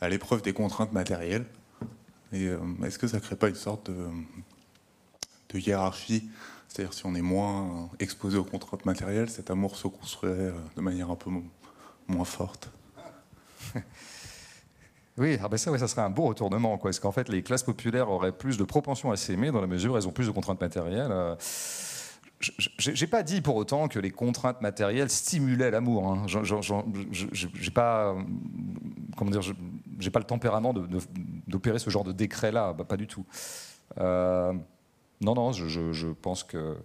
[0.00, 1.44] à l'épreuve des contraintes matérielles.
[2.32, 2.48] Et
[2.84, 6.28] est-ce que ça ne crée pas une sorte de, hiérarchie?
[6.68, 11.10] C'est-à-dire si on est moins exposé aux contraintes matérielles, cet amour se construirait de manière
[11.10, 11.30] un peu
[12.06, 12.70] moins forte?
[15.16, 16.76] Oui, ah ben ça, ça serait un beau retournement.
[16.76, 16.90] Quoi.
[16.90, 19.92] Est-ce qu'en fait, les classes populaires auraient plus de propension à s'aimer dans la mesure
[19.92, 21.36] où elles ont plus de contraintes matérielles
[22.78, 26.08] j'ai pas dit pour autant que les contraintes matérielles stimulaient l'amour.
[26.08, 26.26] Hein.
[26.26, 28.14] J'ai pas,
[29.16, 29.42] comment dire,
[29.98, 30.74] j'ai pas le tempérament
[31.46, 33.24] d'opérer ce genre de décret-là, bah, pas du tout.
[33.98, 34.52] Euh,
[35.20, 36.76] non, non, je, pense que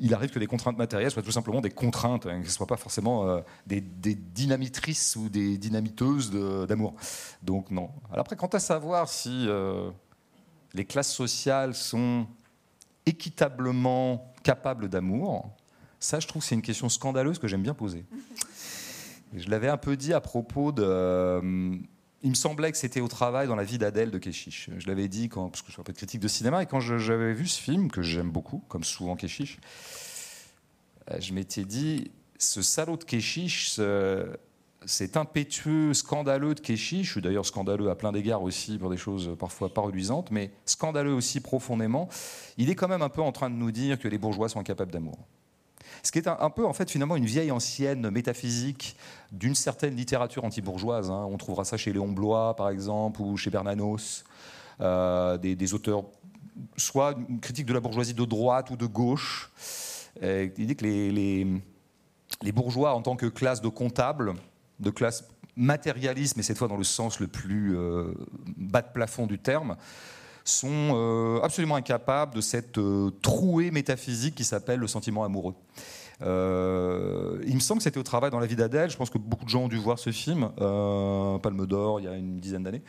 [0.00, 2.56] il arrive que les contraintes matérielles soient tout simplement des contraintes, hein, que ce ne
[2.56, 6.30] soient pas forcément euh, des, dynamitrices ou des dynamiteuses
[6.66, 6.94] d'amour.
[7.42, 7.90] Donc non.
[8.12, 9.90] Après, quant à savoir si euh,
[10.74, 12.26] les classes sociales sont
[13.06, 15.50] équitablement capable d'amour
[16.00, 18.04] Ça, je trouve c'est une question scandaleuse que j'aime bien poser.
[19.36, 20.82] je l'avais un peu dit à propos de.
[20.84, 21.76] Euh,
[22.24, 24.70] il me semblait que c'était au travail dans la vie d'Adèle de Keshish.
[24.78, 26.66] Je l'avais dit quand, parce que je suis un peu de critique de cinéma, et
[26.66, 29.58] quand j'avais vu ce film, que j'aime beaucoup, comme souvent Keshish,
[31.10, 33.80] euh, je m'étais dit, ce salaud de Keshish,
[34.86, 38.96] cet impétueux, scandaleux de Keshish, je suis d'ailleurs scandaleux à plein d'égards aussi pour des
[38.96, 42.08] choses parfois pas reluisantes, mais scandaleux aussi profondément,
[42.56, 44.60] il est quand même un peu en train de nous dire que les bourgeois sont
[44.60, 45.18] incapables d'amour.
[46.02, 48.96] Ce qui est un, peu, en fait, finalement, une vieille ancienne métaphysique
[49.30, 51.10] d'une certaine littérature anti-bourgeoise.
[51.10, 51.28] Hein.
[51.30, 54.24] On trouvera ça chez Léon Blois, par exemple, ou chez Bernanos,
[54.80, 56.04] euh, des, auteurs,
[56.76, 59.52] soit une critique de la bourgeoisie de droite ou de gauche.
[60.20, 64.34] il dit que les bourgeois, en tant que classe de comptables,
[64.82, 65.24] de classe
[65.56, 68.12] matérialiste, mais cette fois dans le sens le plus euh,
[68.56, 69.76] bas de plafond du terme,
[70.44, 75.54] sont euh, absolument incapables de cette euh, trouée métaphysique qui s'appelle le sentiment amoureux.
[76.20, 76.26] il
[77.54, 78.90] me semble que c'était au travail dans la vie d'Adèle.
[78.90, 82.08] Je pense que beaucoup de gens ont dû voir ce film, Palme d'Or, il y
[82.08, 82.82] a une dizaine d'années.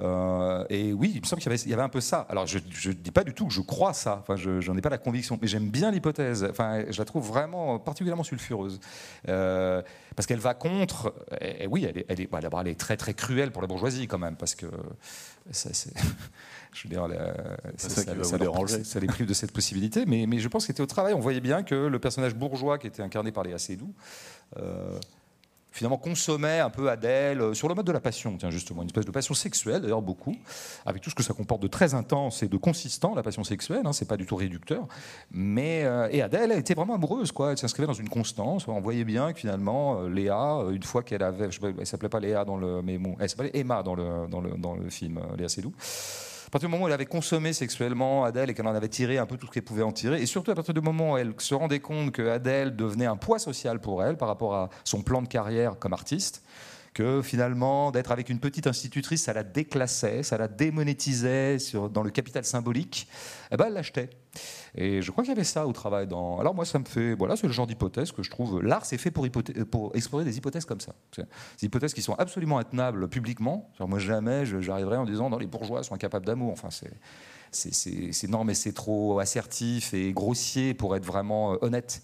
[0.00, 2.26] Euh, et oui, il me semble qu'il y, avait un peu ça.
[2.28, 4.80] Alors, je ne dis pas du tout que je crois ça, enfin, je n'en ai
[4.80, 6.46] pas la conviction, mais j'aime bien l'hypothèse.
[6.48, 8.80] Enfin, je la trouve vraiment particulièrement sulfureuse.
[9.28, 9.82] Euh,
[10.16, 11.14] parce qu'elle va contre.
[11.40, 14.18] Et, oui, elle est, elle, est, elle est très très cruelle pour la bourgeoisie quand
[14.18, 14.66] même, parce que
[15.50, 15.70] ça,
[16.72, 17.08] je veux dire,
[17.76, 20.04] ça, ça, les prive de cette possibilité.
[20.06, 21.14] Mais, mais je pense que c'était au travail.
[21.14, 23.92] On voyait bien que le personnage bourgeois qui était incarné par Léa Seydoux.
[24.58, 24.98] Euh,
[25.70, 28.88] finalement consommait un peu Adèle euh, sur le mode de la passion, tiens justement, une
[28.88, 30.34] espèce de passion sexuelle d'ailleurs beaucoup,
[30.86, 33.82] avec tout ce que ça comporte de très intense et de consistant, la passion sexuelle,
[33.84, 34.86] hein, c'est pas du tout réducteur,
[35.30, 39.04] mais euh, et Adèle était vraiment amoureuse quoi, elle s'inscrivait dans une constance, on voyait
[39.04, 42.44] bien que finalement euh, Léa, une fois qu'elle avait, je sais elle s'appelait pas Léa
[42.44, 45.48] dans le, mais bon, elle s'appelait Emma dans le dans le dans le film Léa
[45.48, 45.72] Seydoux.
[46.50, 49.18] À partir du moment où elle avait consommé sexuellement Adèle et qu'elle en avait tiré
[49.18, 51.16] un peu tout ce qu'elle pouvait en tirer, et surtout à partir du moment où
[51.16, 54.68] elle se rendait compte que Adèle devenait un poids social pour elle par rapport à
[54.82, 56.42] son plan de carrière comme artiste,
[56.94, 61.58] que finalement d'être avec une petite institutrice, ça la déclassait, ça la démonétisait
[61.92, 63.08] dans le capital symbolique,
[63.52, 64.10] eh ben elle l'achetait.
[64.74, 66.06] Et je crois qu'il y avait ça au travail.
[66.06, 67.14] Alors moi, ça me fait...
[67.14, 68.62] Voilà, c'est le genre d'hypothèse que je trouve...
[68.62, 69.26] L'art, c'est fait pour,
[69.94, 70.94] explorer des hypothèses comme ça.
[71.16, 73.70] Des hypothèses qui sont absolument intenables publiquement.
[73.80, 76.52] moi, jamais j'arriverais en disant, non, les bourgeois sont incapables d'amour.
[76.52, 76.92] Enfin, c'est...
[77.52, 82.00] C'est non, mais c'est trop assertif et grossier pour être vraiment euh, honnête.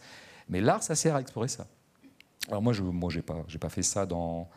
[0.49, 1.69] Mais l'art, ça sert à explorer ça.
[2.49, 4.49] Alors moi, je moi, pas, pas fait ça dans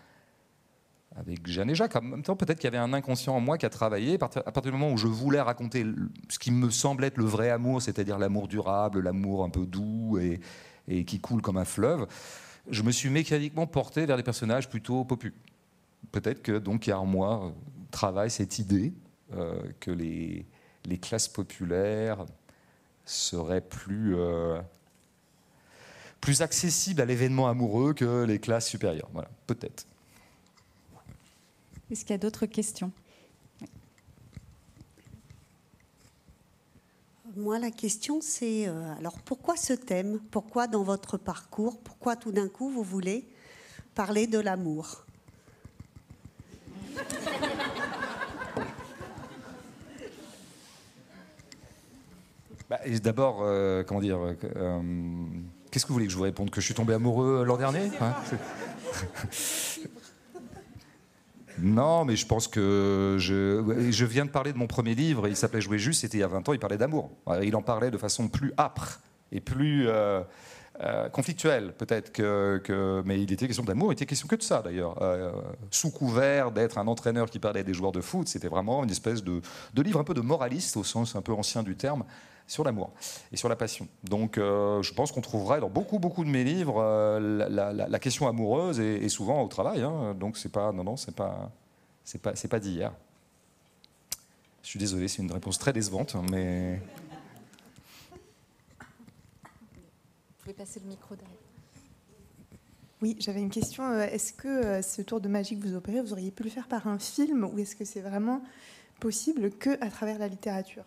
[1.16, 1.96] avec Jeanne et Jacques.
[1.96, 4.16] En même temps, peut-être qu'il y avait un inconscient en moi qui a travaillé.
[4.16, 4.18] À
[4.52, 5.86] partir du moment où je voulais raconter
[6.30, 10.18] ce qui me semble être le vrai amour, c'est-à-dire l'amour durable, l'amour un peu doux
[10.18, 10.40] et,
[11.06, 12.08] qui coule comme un fleuve,
[12.70, 15.34] je me suis mécaniquement porté vers des personnages plutôt popus.
[16.12, 17.54] Peut-être que donc il y a en moi
[17.92, 18.94] travaille cette idée
[19.34, 20.46] euh, que les,
[20.86, 22.26] les, classes populaires
[23.06, 24.60] seraient plus euh,
[26.22, 29.10] plus accessibles à l'événement amoureux que les classes supérieures.
[29.14, 29.86] Voilà, peut-être.
[31.92, 32.92] Est-ce qu'il y a d'autres questions?
[37.36, 40.20] Moi, la question, c'est euh, alors pourquoi ce thème?
[40.30, 43.26] Pourquoi dans votre parcours Pourquoi tout d'un coup vous voulez
[43.96, 45.06] parler de l'amour?
[52.70, 54.20] Bah, D'abord, euh, comment dire
[54.56, 54.82] euh,
[55.72, 56.52] Qu'est-ce que vous voulez que je vous réponde?
[56.52, 57.90] Que je suis tombé amoureux l'an dernier?
[58.00, 58.16] Hein?
[61.62, 65.62] Non, mais je pense que je, viens de parler de mon premier livre, il s'appelait
[65.62, 67.12] Jouer juste, c'était il y a 20 ans, il parlait d'amour.
[67.44, 69.00] Il en parlait de façon plus âpre
[69.32, 70.22] et plus euh,
[70.82, 74.62] euh, conflictuelle, peut-être que, Mais il était question d'amour, il était question que de ça,
[74.62, 75.02] d'ailleurs.
[75.02, 75.32] Euh,
[75.72, 79.24] sous couvert d'être un entraîneur qui parlait des joueurs de foot, c'était vraiment une espèce
[79.24, 79.42] de
[79.76, 82.04] livre un peu de moraliste, au sens un peu ancien du terme
[82.50, 82.92] sur l'amour
[83.32, 83.88] et sur la passion.
[84.04, 86.82] Donc je pense qu'on trouverait dans beaucoup beaucoup de mes livres
[87.20, 89.82] la, question amoureuse et, souvent au travail.
[89.82, 90.16] Hein.
[90.16, 91.52] Donc c'est pas non non c'est pas
[92.04, 92.92] c'est pas c'est pas d'hier.
[94.70, 96.80] Je suis désolé, c'est une réponse très décevante, mais.
[98.80, 101.38] Vous pouvez passer le micro derrière.
[103.02, 103.84] Oui, j'avais une question.
[103.84, 106.50] Euh, est-ce que euh, ce tour de magie que vous opérez, vous auriez pu le
[106.50, 108.44] faire par un film ou est-ce que c'est vraiment
[109.00, 110.84] possible que à travers la littérature?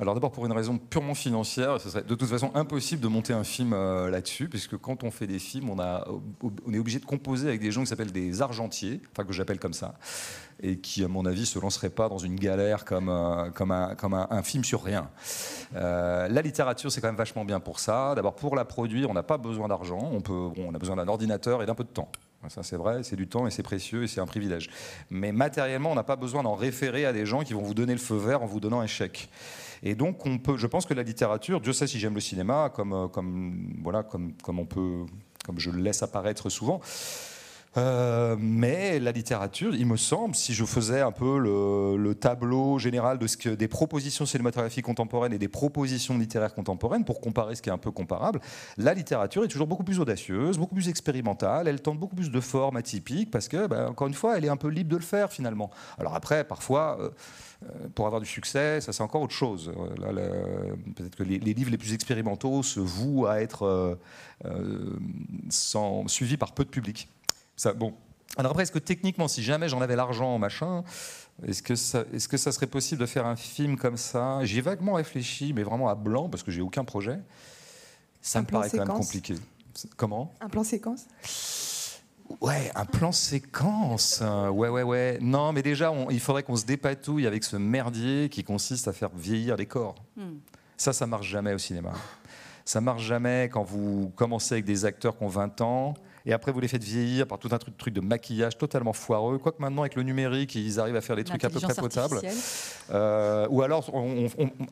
[0.00, 3.32] Alors d'abord pour une raison purement financière, ce serait de toute façon impossible de monter
[3.32, 6.06] un film euh, là-dessus, puisque quand on fait des films, on, a,
[6.66, 9.58] on est obligé de composer avec des gens qui s'appellent des argentiers, enfin que j'appelle
[9.58, 9.94] comme ça,
[10.62, 13.50] et qui à mon avis se lanceraient pas dans une galère comme, euh,
[14.30, 15.10] un, film sur rien.
[15.74, 18.14] Euh, la littérature c'est quand même vachement bien pour ça.
[18.14, 21.66] D'abord pour la produire, on n'a pas besoin d'argent, on a besoin d'un ordinateur et
[21.66, 22.10] d'un peu de temps.
[22.48, 24.70] Ça, c'est vrai, c'est du temps et c'est précieux et c'est un privilège.
[25.10, 27.92] Mais matériellement, on n'a pas besoin d'en référer à des gens qui vont vous donner
[27.92, 29.28] le feu vert en vous donnant un chèque.
[29.82, 32.70] Et donc, on peut, je pense que la littérature, Dieu sait si j'aime le cinéma,
[32.74, 35.06] comme, euh, comme, voilà, comme, comme on peut,
[35.44, 36.80] comme je le laisse apparaître souvent.
[37.76, 43.18] Euh, mais la littérature, il me semble, si je faisais un peu le, tableau général
[43.18, 47.62] de ce que des propositions cinématographiques contemporaines et des propositions littéraires contemporaines, pour comparer ce
[47.62, 48.40] qui est un peu comparable,
[48.76, 52.40] la littérature est toujours beaucoup plus audacieuse, beaucoup plus expérimentale, elle tente beaucoup plus de
[52.40, 55.02] formes atypiques, parce que, ben, encore une fois, elle est un peu libre de le
[55.02, 55.70] faire finalement.
[55.98, 56.98] Alors après, parfois...
[57.00, 57.10] Euh,
[57.64, 59.72] euh, pour avoir du succès, ça c'est encore autre chose.
[60.94, 63.98] Peut-être que les, livres les plus expérimentaux se vouent à être
[65.48, 67.08] sans, suivis par peu de public
[67.76, 67.94] bon.
[68.36, 70.84] Alors après, est-ce que techniquement, si jamais j'en avais l'argent, machin,
[71.46, 74.44] est-ce que, ça, est-ce que ça serait possible de faire un film comme ça?
[74.44, 77.18] J'ai vaguement réfléchi, mais vraiment à blanc, parce que j'ai aucun projet.
[78.20, 79.34] Ça me paraît quand même compliqué.
[79.96, 80.32] Comment?
[80.40, 81.06] Un plan séquence?
[82.40, 84.22] Ouais, un plan séquence.
[84.52, 85.18] Ouais, ouais, ouais.
[85.20, 89.10] Non, mais déjà, il faudrait qu'on se dépatouille avec ce merdier qui consiste à faire
[89.10, 89.94] vieillir les corps.
[90.16, 90.38] Hmm.
[90.76, 91.92] Ça, ça marche jamais au cinéma.
[92.64, 95.94] Ça marche jamais quand vous commencez avec des acteurs qui ont 20 ans
[96.28, 99.38] et après vous les faites vieillir par tout un truc, truc de maquillage totalement foireux.
[99.38, 102.20] Quoique maintenant avec le numérique, ils arrivent à faire des trucs à peu près potables.
[102.90, 103.90] Euh, ou alors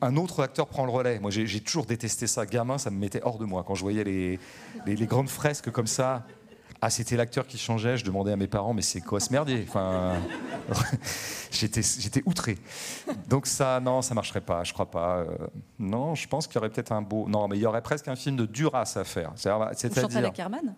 [0.01, 1.19] un autre acteur prend le relais.
[1.19, 2.45] Moi j'ai toujours détesté ça.
[2.45, 4.39] Gamin, ça me mettait hors de moi quand je voyais les,
[4.85, 6.27] les, grandes fresques comme ça.
[6.79, 7.97] Ah, c'était l'acteur qui changeait.
[7.97, 9.65] Je demandais à mes parents, mais c'est quoi ce merdier?
[9.67, 10.13] Enfin,
[11.51, 12.59] j'étais, j'étais outré.
[13.27, 14.63] Donc ça, non, ça marcherait pas.
[14.63, 15.17] Je crois pas.
[15.17, 15.25] Euh,
[15.79, 17.27] non, je pense qu'il y aurait peut-être un beau.
[17.27, 19.31] Non, mais il y aurait presque un film de Duras à faire.
[19.35, 20.17] C'est-à-dire.
[20.17, 20.75] avec Herman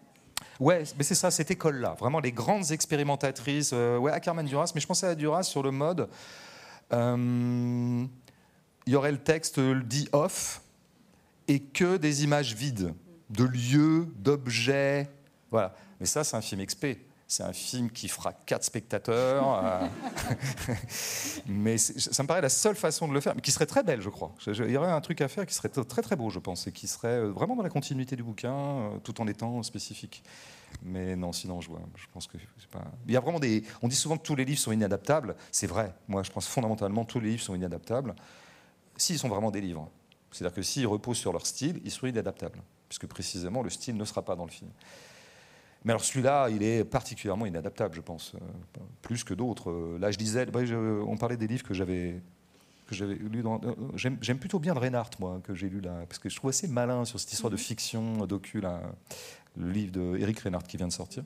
[0.60, 1.96] Ouais, mais c'est ça, cette école-là.
[1.98, 3.72] Vraiment les grandes expérimentatrices.
[3.74, 6.10] Euh, ouais, Ackerman Duras, mais je pensais à Duras sur le mode.
[6.92, 8.06] Euh,
[8.86, 10.62] il y aurait le texte dit off
[11.48, 12.94] et que des images vides,
[13.30, 15.10] de lieux, d'objets.
[15.50, 15.76] Voilà.
[16.00, 17.00] Mais ça, c'est un film expé.
[17.32, 19.64] C'est un film qui fera quatre spectateurs.
[19.64, 19.88] Euh,
[21.46, 24.02] mais ça me paraît la seule façon de le faire, mais qui serait très belle,
[24.02, 24.34] je crois.
[24.48, 26.72] Il y aurait un truc à faire qui serait très très beau, je pense, et
[26.72, 30.24] qui serait euh, vraiment dans la continuité du bouquin, euh, tout en étant spécifique.
[30.82, 32.38] Mais non, sinon, je, vois, je pense que.
[33.06, 33.64] Il y a vraiment des.
[33.84, 35.36] On dit souvent que tous les livres sont inadaptables.
[35.52, 35.94] C'est vrai.
[36.08, 38.16] Moi, je pense fondamentalement tous les livres sont inadaptables.
[38.98, 39.88] S'ils sont vraiment des livres.
[40.32, 42.64] C'est-à-dire que s'ils reposent sur leur style, ils sont inadaptables.
[42.88, 44.72] Puisque précisément, le style ne sera pas dans le film.
[45.86, 48.40] Mais alors celui-là, il est particulièrement inadaptable, je pense, euh,
[49.02, 49.72] plus que d'autres.
[49.72, 50.46] Euh, là, je disais,
[51.08, 52.22] on parlait des livres que j'avais
[52.88, 53.62] que j'avais lu dans.
[53.64, 56.50] Euh, j'aime plutôt bien le Reinhardt, moi, que j'ai lu là, parce que je trouve
[56.50, 57.62] assez malin sur cette histoire de mhm.
[57.62, 58.82] fiction docu, là,
[59.56, 61.24] le livre de Eric Reinhardt qui vient de sortir.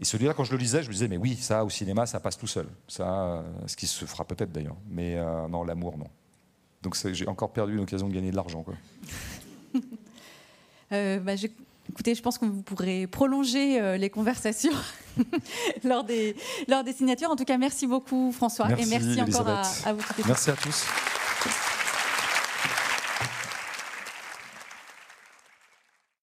[0.00, 2.18] Et celui-là, quand je le lisais, je me disais, mais oui, ça, au cinéma, ça
[2.18, 2.66] passe tout seul.
[2.88, 4.76] Ça, ce qui se fera peut-être d'ailleurs.
[4.88, 5.16] Mais
[5.48, 6.08] non, l'amour, non.
[6.82, 8.64] Donc j'ai encore perdu une occasion de gagner de l'argent.
[10.90, 11.36] bah,
[11.90, 14.72] Écoutez, je pense que vous pourrez prolonger les conversations
[15.84, 16.34] lors, des,
[16.66, 17.30] lors des signatures.
[17.30, 20.02] En tout cas, merci beaucoup François merci, et merci encore à, à vous.
[20.26, 20.86] Merci à tous.